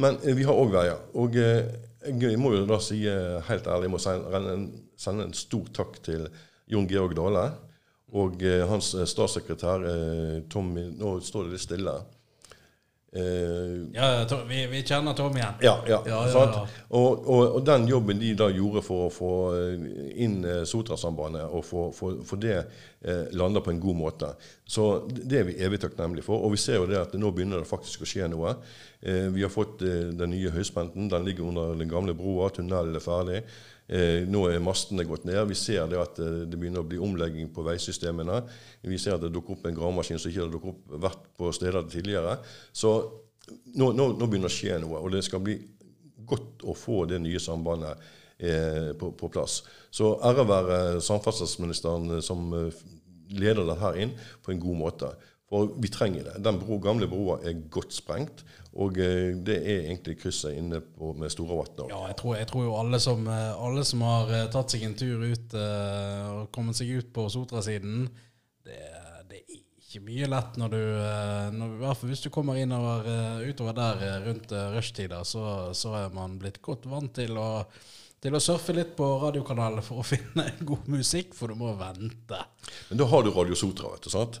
Men 0.00 0.18
eh, 0.22 0.34
vi 0.36 0.46
har 0.46 0.58
òg 0.58 0.72
veier. 0.74 1.02
Og 1.20 1.36
eh, 1.40 1.68
jeg 2.04 2.40
må 2.40 2.54
jo 2.54 2.64
da 2.68 2.80
si 2.84 3.00
helt 3.48 3.68
ærlig, 3.70 3.88
jeg 3.88 3.94
må 3.94 4.02
sende 4.02 5.24
en, 5.24 5.36
stor 5.36 5.70
takk 5.74 6.00
til 6.04 6.26
Jon 6.70 6.88
Georg 6.88 7.16
Dale 7.16 7.46
og 8.14 8.42
hans 8.68 8.92
statssekretær 9.10 9.82
Tommy 10.52 10.84
Nå 11.00 11.16
står 11.24 11.46
det 11.46 11.54
litt 11.56 11.64
stille. 11.64 11.94
Uh, 13.16 13.86
ja, 13.94 14.26
vi, 14.48 14.66
vi, 14.66 14.80
kjenner 14.82 15.14
Tom 15.14 15.36
igjen. 15.36 15.52
Ja, 15.60 15.76
ja, 15.86 16.00
ja, 16.06 16.22
ja 16.28 16.40
og, 16.88 17.28
og, 17.28 17.42
og, 17.44 17.60
den 17.66 17.86
jobben 17.86 18.18
de 18.18 18.32
da 18.34 18.48
gjorde 18.50 18.82
for 18.82 19.04
å 19.06 19.12
få 19.14 19.34
eh, 19.54 19.84
inn 20.24 20.40
uh, 20.42 20.64
Sotrasambandet 20.66 21.46
og 21.46 21.62
få, 21.62 21.84
for, 21.94 22.24
for 22.26 22.42
det 22.42 22.56
uh, 22.64 23.28
landa 23.38 23.62
på 23.62 23.70
en 23.70 23.78
god 23.84 24.00
måte, 24.00 24.32
så 24.66 24.88
det 25.06 25.38
er 25.38 25.46
vi 25.46 25.54
evig 25.62 25.78
takknemlige 25.84 26.26
for. 26.26 26.42
Og 26.42 26.56
vi 26.56 26.62
ser 26.64 26.80
jo 26.80 26.88
det 26.90 26.98
at 27.04 27.14
nå 27.14 27.30
begynner 27.30 27.62
det 27.62 27.70
faktisk 27.70 28.02
å 28.02 28.10
skje 28.10 28.26
noe. 28.34 28.56
Uh, 28.98 29.30
vi 29.36 29.46
har 29.46 29.52
fått 29.52 29.84
den 29.84 30.34
nye 30.34 30.50
høyspenten. 30.50 31.06
Den 31.12 31.28
ligger 31.28 31.52
under 31.52 31.78
den 31.78 31.92
gamle 31.92 32.16
broa. 32.18 32.50
Tunnelen 32.50 32.98
er 32.98 33.04
ferdig. 33.04 33.44
Eh, 33.84 34.22
nå 34.24 34.46
er 34.48 34.62
mastene 34.64 35.04
gått 35.04 35.26
ned. 35.28 35.42
Vi 35.50 35.56
ser 35.58 35.84
det 35.90 35.98
at 36.00 36.20
eh, 36.22 36.44
det 36.48 36.56
begynner 36.56 36.80
å 36.80 36.88
bli 36.88 37.00
omlegging 37.04 37.50
på 37.52 37.64
veisystemene. 37.66 38.40
Vi 38.80 38.98
ser 39.00 39.18
at 39.18 39.26
det 39.26 39.32
dukker 39.34 39.58
opp 39.58 39.68
en 39.68 39.76
gravemaskin 39.76 40.20
som 40.20 40.32
ikke 40.32 40.46
har 40.46 40.70
opp 40.72 40.96
vært 41.04 41.28
på 41.36 41.52
steder 41.52 41.84
tidligere. 41.92 42.38
Så 42.72 42.94
nå, 43.76 43.90
nå, 43.92 44.08
nå, 44.16 44.24
begynner 44.24 44.48
det 44.48 44.54
å 44.54 44.56
skje 44.56 44.80
noe, 44.80 45.02
og 45.04 45.12
det 45.12 45.24
skal 45.26 45.44
bli 45.44 45.58
godt 46.24 46.64
å 46.64 46.76
få 46.78 47.02
det 47.10 47.20
nye 47.20 47.42
sambandet 47.42 48.00
eh, 48.38 48.94
på, 48.96 49.12
på, 49.18 49.28
plass. 49.28 49.60
Så 49.92 50.14
ære 50.24 50.48
være 50.48 50.80
samferdselsministeren 51.04 52.22
som 52.24 52.48
eh, 52.56 52.82
leder 53.36 53.68
dette 53.68 53.94
inn 54.00 54.16
på 54.44 54.54
en 54.54 54.64
god 54.64 54.80
måte. 54.80 55.12
For 55.50 55.74
vi 55.76 55.90
trenger 55.92 56.24
det. 56.24 56.38
Den 56.44 56.58
bro, 56.60 56.78
gamle 56.82 57.06
broa 57.10 57.36
er 57.44 57.58
godt 57.72 57.92
sprengt. 57.94 58.44
Og 58.80 58.98
eh, 58.98 59.34
det 59.46 59.58
er 59.60 59.84
egentlig 59.84 60.16
krysset 60.18 60.56
inne 60.58 60.80
på, 60.82 61.12
med 61.18 61.30
Storavatn. 61.30 61.86
Ja, 61.92 62.00
jeg 62.10 62.16
tror, 62.18 62.36
jeg 62.40 62.48
tror, 62.50 62.64
jo 62.66 62.76
alle 62.80 63.00
som, 63.02 63.26
eh, 63.30 63.50
alle 63.66 63.84
som, 63.86 64.02
har 64.02 64.32
eh, 64.34 64.46
tatt 64.50 64.74
seg 64.74 64.86
en 64.86 64.96
tur 64.98 65.22
ut 65.22 65.54
og 65.54 66.48
kommet 66.54 66.78
seg 66.78 66.90
ut 66.98 67.12
på 67.14 67.28
Sotra-siden, 67.30 68.08
det, 68.66 68.80
det, 69.30 69.42
er 69.44 69.60
ikke 69.60 70.02
mye 70.08 70.26
lett 70.32 70.56
når 70.58 70.72
du 70.72 70.80
når, 71.54 71.74
I 71.76 71.82
hvert 71.84 72.00
fall 72.00 72.10
hvis 72.10 72.24
du 72.24 72.30
kommer 72.34 72.58
innover, 72.58 73.06
utover 73.46 73.76
der 73.76 74.24
rundt 74.24 74.54
rushtider, 74.74 75.22
så, 75.28 75.44
så 75.76 75.92
er 76.00 76.16
man 76.16 76.38
blitt 76.40 76.58
godt 76.64 76.88
vant 76.90 77.14
til 77.20 77.38
å 77.38 77.50
til 78.24 78.32
å 78.32 78.40
surfe 78.40 78.72
litt 78.72 78.94
på 78.96 79.06
radiokanalene 79.20 79.84
for 79.84 80.00
å 80.00 80.06
finne 80.12 80.46
god 80.64 80.88
musikk, 80.92 81.34
for 81.36 81.52
du 81.52 81.60
må 81.60 81.74
vente. 81.76 82.40
Men 82.88 83.00
da 83.00 83.08
har 83.10 83.24
du 83.24 83.32
Radio 83.34 83.58
Sotra, 83.58 83.90
vet 83.92 84.06
du. 84.06 84.12
sant? 84.12 84.40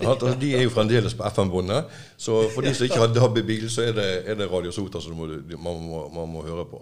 Altså, 0.00 0.32
de 0.40 0.54
er 0.56 0.64
jo 0.64 0.72
fremdeles 0.72 1.16
på 1.16 1.26
FM-båndet. 1.28 1.92
Så 2.16 2.46
for 2.54 2.64
de 2.64 2.72
som 2.76 2.88
ikke 2.88 3.02
har 3.02 3.12
DAB 3.12 3.42
i 3.42 3.48
bil, 3.52 3.68
så 3.72 3.84
er 3.88 3.98
det, 3.98 4.08
er 4.30 4.40
det 4.40 4.48
Radio 4.52 4.72
Sotra 4.72 5.04
som 5.04 5.18
man, 5.20 5.36
må, 5.60 6.06
man, 6.14 6.32
må, 6.32 6.46
høre 6.48 6.64
på. 6.70 6.80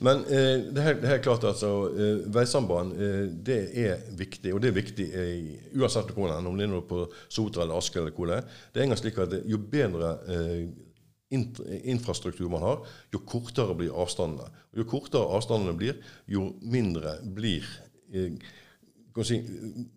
Men 0.00 0.22
eh, 0.32 0.62
det, 0.72 0.80
er, 0.80 0.94
det 0.96 1.08
er 1.12 1.18
klart 1.20 1.44
altså, 1.44 1.74
eh, 1.92 2.22
veisamband 2.32 2.94
eh, 2.96 3.24
det 3.28 3.58
er 3.84 4.06
viktig. 4.16 4.54
Og 4.56 4.62
det 4.64 4.70
er 4.70 4.78
viktig 4.78 5.08
eh, 5.12 5.50
uansett 5.76 6.14
hvor 6.16 6.30
det 6.30 6.38
er, 6.38 6.46
om 6.48 6.56
det 6.56 6.70
er 6.70 6.86
på 6.88 7.02
Sotra 7.28 7.66
eller 7.66 7.76
Asker 7.76 8.06
eller 8.06 8.16
hvor 8.16 8.30
det 8.30 8.40
er. 8.40 8.54
Det 8.72 8.80
er 8.80 8.88
engang 8.88 9.02
slik 9.02 9.20
at 9.20 9.36
jo 9.44 9.60
bedre 9.60 10.14
eh, 10.24 10.62
infrastruktur 11.30 12.48
man 12.50 12.64
har, 12.64 12.82
jo 13.14 13.22
kortere 13.26 13.76
blir 13.78 13.94
avstandene. 14.02 14.50
Jo 14.76 14.86
kortere 14.90 15.30
avstandene 15.36 15.76
blir, 15.78 16.00
jo 16.30 16.48
mindre 16.60 17.18
blir 17.22 17.66
eh, 18.12 18.34
si, 19.26 19.40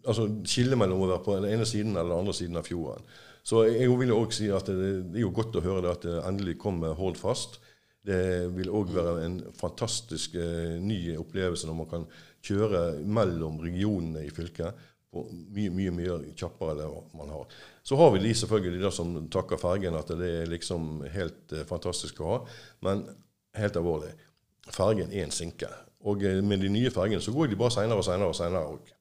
altså 0.05 0.27
skillet 0.45 0.79
mellom 0.79 1.03
å 1.03 1.11
være 1.11 1.25
på 1.25 1.37
den 1.39 1.49
ene 1.55 1.67
siden 1.69 1.95
eller 1.95 2.13
den 2.13 2.23
andre 2.23 2.37
siden 2.37 2.59
av 2.61 2.67
fjorden. 2.69 3.05
Så 3.43 3.65
jeg 3.67 3.91
vil 3.99 4.13
også 4.15 4.37
si 4.37 4.49
at 4.55 4.69
det, 4.71 4.91
er 5.17 5.23
jo 5.25 5.33
godt 5.35 5.57
å 5.59 5.63
høre 5.65 5.91
at 5.91 6.05
det 6.05 6.21
endelig 6.23 6.55
kommer 6.61 6.95
Hordfast. 6.95 7.59
Det 8.03 8.47
vil 8.55 8.71
òg 8.71 8.93
være 8.95 9.25
en 9.25 9.37
fantastisk 9.57 10.35
eh, 10.39 10.77
ny 10.79 11.15
opplevelse 11.19 11.67
når 11.67 11.77
man 11.81 11.91
kan 11.91 12.07
kjøre 12.43 12.83
mellom 13.07 13.61
regionene 13.63 14.25
i 14.27 14.31
fylket 14.33 14.79
på 15.13 15.23
mye, 15.53 15.71
mye 15.73 15.93
mye 15.93 16.17
kjappere 16.37 16.75
det 16.79 16.89
man 17.17 17.31
har. 17.33 17.45
Så 17.85 17.97
har 17.99 18.11
vi 18.15 18.23
de 18.23 18.33
selvfølgelig 18.35 18.81
de 18.83 18.91
som 18.95 19.13
takker 19.31 19.61
fergen 19.61 19.97
at 19.99 20.11
det 20.17 20.29
er 20.41 20.51
liksom 20.51 21.03
helt 21.13 21.53
eh, 21.53 21.67
fantastisk 21.69 22.21
å 22.23 22.31
ha. 22.31 22.41
Men 22.85 23.05
helt 23.59 23.77
alvorlig, 23.79 24.13
fergen 24.71 25.13
er 25.13 25.27
en 25.27 25.35
sinke. 25.35 25.69
Og 26.07 26.25
eh, 26.25 26.41
med 26.43 26.63
de 26.63 26.71
nye 26.73 26.91
fergene 26.93 27.23
så 27.23 27.35
går 27.35 27.51
de 27.51 27.59
bare 27.59 27.75
seinere 27.75 28.01
og 28.01 28.07
seinere 28.07 28.33
og 28.33 28.37
seinere 28.39 28.73
òg. 28.75 28.91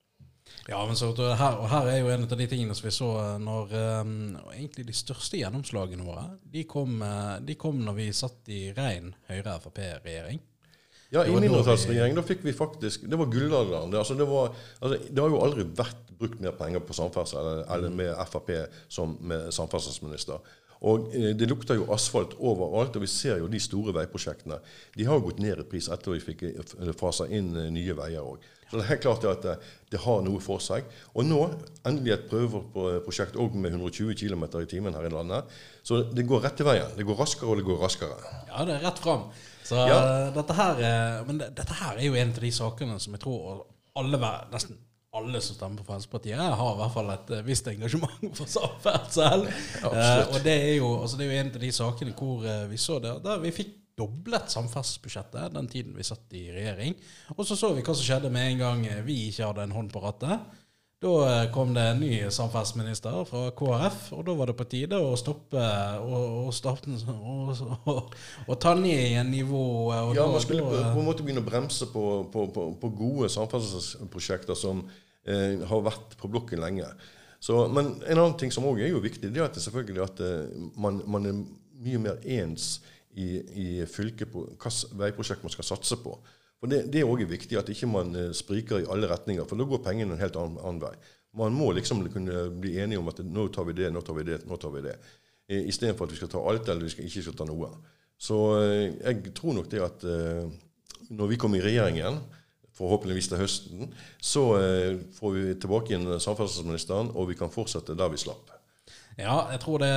Ja, 0.68 0.82
men 0.86 0.94
så, 0.98 1.08
her, 1.16 1.56
og 1.58 1.70
her 1.70 1.88
er 1.90 2.00
jo 2.02 2.10
en 2.12 2.26
av 2.26 2.38
de 2.38 2.46
tingene 2.50 2.74
som 2.76 2.86
vi 2.86 2.94
så 2.94 3.10
eh, 3.22 3.36
når 3.42 3.72
um, 4.04 4.16
Egentlig 4.52 4.84
de 4.90 4.94
største 4.94 5.40
gjennomslagene 5.40 6.06
våre, 6.06 6.26
de 6.52 6.66
kom, 6.68 7.00
de 7.42 7.58
kom 7.58 7.80
når 7.86 7.98
vi 7.98 8.12
satt 8.14 8.50
i 8.52 8.64
rein 8.76 9.14
Høyre-Frp-regjering. 9.30 10.42
Ja, 11.12 11.26
i 11.28 11.34
mindretallsregjering 11.36 12.16
da 12.16 12.24
fikk 12.24 12.40
vi 12.46 12.54
faktisk 12.56 13.02
Det 13.04 13.18
var 13.20 13.28
gullalderen. 13.28 13.90
Det, 13.92 14.00
altså, 14.00 14.16
det, 14.16 14.26
altså, 14.80 14.96
det 15.10 15.20
har 15.20 15.28
jo 15.28 15.42
aldri 15.44 15.66
vært 15.76 16.08
brukt 16.16 16.40
mer 16.40 16.54
penger 16.56 16.80
på 16.86 16.96
samferdsel 16.96 17.40
eller, 17.40 17.62
eller 17.74 17.92
mm. 17.92 18.00
med 18.00 18.22
Frp 18.30 18.52
som 18.92 19.16
med 19.20 19.50
samferdselsminister. 19.52 20.40
Og 20.88 21.12
eh, 21.14 21.30
Det 21.38 21.48
lukter 21.50 21.78
jo 21.78 21.90
asfalt 21.94 22.34
overalt, 22.38 22.96
og 22.96 23.04
vi 23.04 23.10
ser 23.10 23.38
jo 23.42 23.50
de 23.50 23.60
store 23.62 23.94
veiprosjektene. 23.96 24.58
De 24.96 25.06
har 25.06 25.18
jo 25.18 25.28
gått 25.28 25.42
ned 25.42 25.62
i 25.62 25.68
pris 25.68 25.88
etter 25.92 26.16
vi 26.16 26.24
fikk 26.24 26.48
eh, 26.48 26.90
fasa 26.98 27.28
inn 27.30 27.52
eh, 27.56 27.70
nye 27.74 27.96
veier 27.98 28.24
òg. 28.24 28.42
Så 28.72 28.80
det 28.80 28.88
er 28.88 29.00
klart 29.04 29.24
at 29.28 29.42
det, 29.44 29.54
det, 29.92 30.00
har 30.00 30.22
noe 30.24 30.40
for 30.40 30.62
seg. 30.64 30.86
Og 31.12 31.26
nå 31.28 31.42
endelig 31.84 32.14
et 32.14 32.28
prøveprosjekt 32.30 33.36
òg 33.36 33.52
med 33.60 33.74
120 33.76 34.16
km 34.16 34.46
i 34.62 34.68
timen 34.70 34.96
her 34.96 35.10
i 35.10 35.12
landet. 35.12 35.50
Så 35.84 36.00
det 36.08 36.24
går 36.24 36.46
rett 36.46 36.56
til 36.56 36.70
veien. 36.70 36.94
Det 36.96 37.04
går 37.04 37.20
raskere, 37.20 37.52
og 37.52 37.60
det 37.60 37.66
går 37.68 37.82
raskere. 37.84 38.16
Ja, 38.48 38.64
det 38.64 38.78
er 38.78 38.86
rett 38.88 39.02
fram. 39.04 39.28
Så 39.66 39.78
ja. 39.88 39.98
dette, 40.34 40.56
her, 40.58 40.80
men 41.28 41.38
dette 41.42 41.76
her 41.78 41.98
er 41.98 42.06
jo 42.08 42.16
en 42.18 42.32
av 42.34 42.40
de 42.42 42.50
sakene 42.54 42.96
som 43.02 43.14
jeg 43.14 43.22
tror 43.22 43.62
alle, 43.98 44.18
nesten 44.52 44.80
alle 45.12 45.40
som 45.44 45.56
stemmer 45.56 45.82
på 45.82 45.90
Fremskrittspartiet, 45.90 46.40
har 46.40 46.72
i 46.72 46.78
hvert 46.78 46.94
fall 46.94 47.12
et 47.12 47.30
eh, 47.36 47.44
visst 47.44 47.68
engasjement 47.68 48.30
for 48.38 48.48
samferdsel. 48.48 49.44
Ja, 49.84 50.24
og 50.24 50.38
det 50.44 50.54
er, 50.54 50.74
jo, 50.78 50.94
altså 51.02 51.20
det 51.20 51.26
er, 51.26 51.34
jo, 51.34 51.40
en 51.42 51.52
av 51.52 51.64
de 51.66 51.72
sakene 51.76 52.16
hvor 52.16 52.46
eh, 52.48 52.64
vi 52.70 52.80
så 52.80 52.96
det, 53.02 53.18
der 53.24 53.42
vi 53.42 53.52
fikk 53.52 53.78
doblet 54.00 54.48
samferdselsbudsjettet 54.48 55.52
den 55.52 55.68
tiden 55.68 55.92
vi 55.98 56.06
satt 56.06 56.32
i 56.32 56.46
regjering. 56.54 56.96
Og 57.36 57.44
så 57.44 57.58
så 57.60 57.74
vi 57.76 57.84
hva 57.84 57.92
som 57.92 58.06
skjedde 58.06 58.32
med 58.32 58.54
en 58.54 58.62
gang 58.62 58.86
vi 59.04 59.18
ikke 59.28 59.50
hadde 59.50 59.66
en 59.68 59.76
hånd 59.76 59.92
på 59.92 60.00
rattet. 60.00 60.46
Da 61.02 61.42
eh, 61.42 61.48
kom 61.50 61.72
det 61.74 61.82
en 61.82 62.00
ny 62.00 62.10
samferdselsminister 62.30 63.24
fra 63.26 63.48
KrF, 63.58 64.04
og 64.14 64.26
da 64.28 64.34
var 64.38 64.50
det 64.50 64.54
på 64.60 64.66
tide 64.70 65.00
å 65.02 65.16
stoppe 65.18 65.62
og, 65.98 66.52
og, 67.90 68.12
og 68.46 68.60
ta 68.62 68.74
ned 68.78 69.00
igjen 69.08 69.32
nivået. 69.34 70.12
ja, 70.14 70.26
man 70.30 70.44
skulle 70.44 70.68
på, 70.68 70.76
på, 70.78 71.00
en 71.00 71.08
måte 71.08 71.26
begynne 71.26 71.42
å 71.42 71.48
bremse 71.48 71.88
på, 71.90 72.04
på, 72.30 72.44
på 72.78 72.92
gode 72.94 73.32
samferdselsprosjekter 73.34 74.58
som 74.58 74.84
eh, 75.26 75.58
har 75.66 75.82
vært 75.88 76.14
på 76.20 76.30
blokken 76.30 76.62
lenge. 76.62 76.86
Så, 77.42 77.64
men 77.74 77.96
en 78.06 78.20
annen 78.20 78.38
ting 78.38 78.54
som 78.54 78.68
òg 78.70 78.84
er 78.84 78.92
jo 78.92 79.02
viktig, 79.02 79.32
det 79.34 79.42
er 79.42 79.48
at 79.48 79.58
det 79.58 79.64
selvfølgelig 79.64 80.04
at 80.04 80.22
eh, 80.22 80.68
man, 80.78 81.02
man, 81.10 81.26
er 81.26 81.40
mye 81.82 82.04
mer 82.04 82.22
ens 82.22 82.76
i, 83.10 83.40
i 83.58 83.66
fylket 83.90 84.30
på 84.30 84.46
hvilket 84.52 84.94
veiprosjekt 85.02 85.42
man 85.42 85.50
skal 85.50 85.66
satse 85.72 85.98
på. 85.98 86.14
For 86.62 86.70
Det, 86.70 86.84
det 86.94 87.00
er 87.02 87.08
òg 87.10 87.24
viktig 87.26 87.58
at 87.58 87.70
ikke 87.74 87.88
man 87.90 88.14
eh, 88.14 88.28
spriker 88.38 88.78
i 88.78 88.86
alle 88.94 89.08
retninger, 89.10 89.42
for 89.50 89.58
da 89.58 89.64
går 89.66 89.80
pengene 89.82 90.14
en 90.14 90.20
helt 90.22 90.36
annen, 90.38 90.60
annen 90.62 90.84
vei. 90.84 90.92
Man 91.34 91.56
må 91.58 91.72
liksom 91.74 92.04
kunne 92.12 92.44
bli 92.62 92.76
enige 92.78 93.00
om 93.02 93.10
at 93.10 93.18
nå 93.26 93.48
tar 93.50 93.66
vi 93.66 93.74
det, 93.80 93.88
nå 93.90 94.02
tar 94.06 94.14
vi 94.14 94.26
det, 94.28 94.38
nå 94.46 94.58
tar 94.62 94.70
vi 94.76 94.84
det. 94.84 94.94
Istedenfor 95.50 96.06
at 96.06 96.14
vi 96.14 96.20
skal 96.20 96.30
ta 96.30 96.44
alt, 96.46 96.70
eller 96.70 96.86
vi 96.86 96.92
skal, 96.92 97.08
ikke 97.08 97.24
skal 97.26 97.36
ta 97.40 97.48
noe. 97.48 97.72
Så 98.14 98.38
eh, 98.60 98.94
jeg 99.00 99.34
tror 99.34 99.58
nok 99.58 99.72
det 99.74 99.82
at 99.82 100.06
eh, 100.06 100.54
når 101.10 101.32
vi 101.32 101.40
kommer 101.42 101.58
i 101.58 101.66
regjering 101.66 101.98
igjen, 101.98 102.22
forhåpentligvis 102.78 103.32
til 103.32 103.42
høsten, 103.42 103.90
så 104.22 104.42
får 105.18 105.32
vi 105.34 105.42
tilbake 105.60 105.92
igjen 105.92 106.06
samferdselsministeren, 106.24 107.10
og 107.12 107.26
vi 107.28 107.36
kan 107.36 107.50
fortsette 107.52 107.92
der 107.98 108.08
vi 108.08 108.22
slapp. 108.22 108.54
Ja, 109.18 109.50
jeg 109.52 109.60
tror 109.60 109.82
det, 109.82 109.90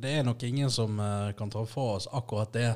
det 0.00 0.14
er 0.16 0.24
nok 0.24 0.40
ingen 0.48 0.72
som 0.72 0.96
kan 1.36 1.52
ta 1.52 1.66
fra 1.68 1.98
oss 1.98 2.08
akkurat 2.08 2.56
det. 2.56 2.70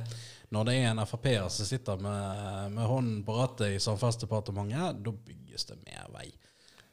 Når 0.53 0.69
det 0.69 0.75
er 0.79 0.91
en 0.91 1.05
Frp-er 1.07 1.49
som 1.53 1.69
sitter 1.69 2.01
med, 2.03 2.73
med 2.75 2.87
hånden 2.87 3.23
på 3.27 3.37
rattet 3.39 3.77
i 3.77 3.83
Samferdselsdepartementet, 3.83 5.01
da 5.05 5.15
bygges 5.15 5.71
det 5.71 5.79
mer 5.87 6.11
vei. 6.15 6.29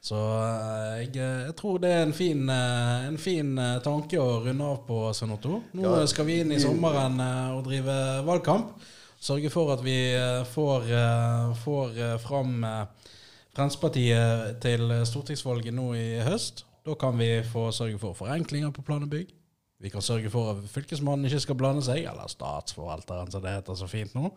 Så 0.02 0.18
eh, 0.18 1.02
jeg, 1.04 1.12
jeg 1.20 1.54
tror 1.58 1.78
det 1.82 1.92
er 1.94 2.00
en 2.02 2.16
fin, 2.16 2.40
eh, 2.50 3.04
en 3.06 3.18
fin 3.22 3.52
eh, 3.58 3.76
tanke 3.84 4.18
å 4.18 4.40
runde 4.42 4.66
av 4.66 4.80
på, 4.88 4.98
Svein 5.14 5.36
Otto. 5.36 5.60
Nå 5.78 5.92
skal 6.10 6.26
vi 6.26 6.40
inn 6.42 6.50
i 6.56 6.58
sommeren 6.62 7.20
eh, 7.22 7.52
og 7.54 7.62
drive 7.68 7.94
valgkamp. 8.26 8.74
Sørge 9.22 9.52
for 9.54 9.70
at 9.76 9.84
vi 9.86 9.94
eh, 10.16 10.40
får, 10.50 10.90
eh, 10.90 11.52
får 11.62 12.00
eh, 12.00 12.16
fram 12.24 12.66
eh, 12.66 12.82
Fremskrittspartiet 13.52 14.58
til 14.64 14.90
stortingsvalget 15.06 15.76
nå 15.76 15.90
i 15.94 16.06
høst. 16.24 16.64
Da 16.82 16.96
kan 16.98 17.14
vi 17.20 17.36
få 17.46 17.68
sørge 17.70 18.00
for 18.00 18.16
forenklinger 18.18 18.72
på 18.74 18.82
plan 18.82 19.04
og 19.04 19.12
bygg. 19.12 19.30
Vi 19.82 19.90
kan 19.90 20.04
sørge 20.04 20.30
for 20.30 20.52
at 20.52 20.66
Fylkesmannen 20.70 21.26
ikke 21.26 21.42
skal 21.42 21.58
blande 21.58 21.82
seg, 21.82 22.04
eller 22.06 22.30
Statsforvalteren, 22.30 23.32
som 23.32 23.42
det 23.42 23.56
heter 23.56 23.78
så 23.78 23.88
fint 23.90 24.14
nå. 24.14 24.30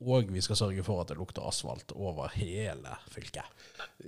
Og 0.00 0.30
vi 0.32 0.40
skal 0.40 0.56
sørge 0.56 0.84
for 0.86 1.02
at 1.02 1.10
det 1.10 1.18
lukter 1.18 1.44
asfalt 1.44 1.92
over 1.92 2.30
hele 2.38 2.94
fylket. 3.12 3.44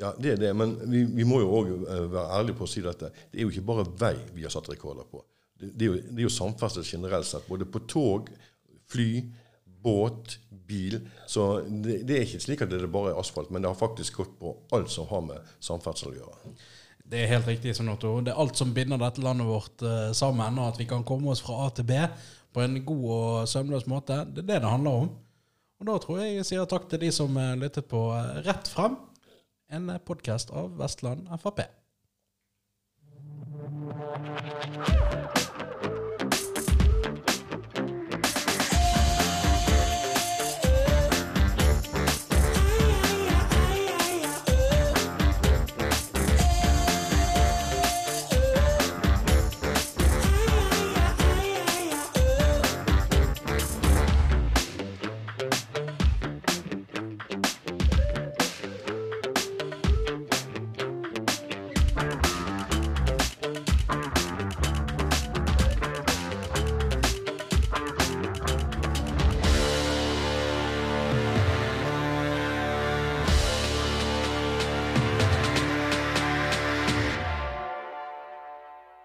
Ja, 0.00 0.14
det 0.16 0.36
er 0.36 0.38
det, 0.40 0.52
men 0.56 0.78
vi, 0.88 1.02
vi 1.18 1.26
må 1.28 1.42
jo 1.42 1.50
òg 1.58 1.72
være 2.14 2.38
ærlige 2.38 2.60
på 2.62 2.64
å 2.64 2.70
si 2.70 2.80
dette. 2.84 3.10
Det 3.28 3.40
er 3.40 3.44
jo 3.44 3.52
ikke 3.52 3.66
bare 3.68 3.84
vei 4.00 4.14
vi 4.32 4.46
har 4.46 4.54
satt 4.54 4.70
rekorder 4.72 5.04
på. 5.10 5.20
Det, 5.58 5.74
det, 5.74 5.88
er, 5.88 5.98
jo, 5.98 6.22
jo 6.24 6.32
samferdsel 6.32 6.86
generelt 6.86 7.28
sett. 7.28 7.44
Både 7.50 7.68
på 7.68 7.82
tog, 7.90 8.30
fly, 8.92 9.10
båt, 9.82 10.38
bil. 10.48 11.00
Så 11.28 11.48
det, 11.68 11.98
det 12.08 12.16
er 12.16 12.24
ikke 12.24 12.44
slik 12.46 12.64
at 12.64 12.72
det 12.72 12.88
bare 12.92 13.12
er 13.12 13.20
asfalt, 13.20 13.52
men 13.52 13.64
det 13.64 13.68
har 13.68 13.78
faktisk 13.78 14.22
gått 14.22 14.38
på 14.40 14.54
alt 14.72 14.94
som 14.94 15.10
har 15.10 15.26
med 15.26 15.52
samferdsel 15.60 16.14
å 16.14 16.18
gjøre. 16.22 16.54
Det 17.12 17.20
er 17.20 17.28
helt 17.28 17.48
riktig 17.50 17.74
som 17.76 17.90
Otto. 17.92 18.14
Det 18.24 18.32
er 18.32 18.38
alt 18.40 18.56
som 18.56 18.70
binder 18.72 18.96
dette 18.96 19.20
landet 19.20 19.44
vårt 19.44 19.82
uh, 19.84 20.14
sammen, 20.16 20.56
og 20.56 20.70
at 20.72 20.78
vi 20.80 20.86
kan 20.88 21.04
komme 21.04 21.28
oss 21.28 21.42
fra 21.44 21.66
A 21.66 21.68
til 21.76 21.84
B 21.84 21.98
på 22.56 22.62
en 22.64 22.78
god 22.88 23.04
og 23.16 23.48
sømløs 23.52 23.84
måte. 23.84 24.22
Det 24.32 24.46
er 24.46 24.48
det 24.48 24.62
det 24.64 24.70
handler 24.70 25.04
om. 25.04 25.10
Og 25.82 25.88
da 25.90 25.98
tror 26.00 26.22
jeg 26.22 26.38
jeg 26.38 26.48
sier 26.48 26.68
takk 26.70 26.88
til 26.88 27.02
de 27.02 27.10
som 27.12 27.36
eh, 27.36 27.56
lyttet 27.58 27.88
på 27.90 28.04
eh, 28.14 28.36
Rett 28.46 28.68
frem, 28.70 28.94
en 29.74 29.90
podkast 30.06 30.52
av 30.54 30.72
Vestland 30.78 31.26
Frp. 31.42 31.64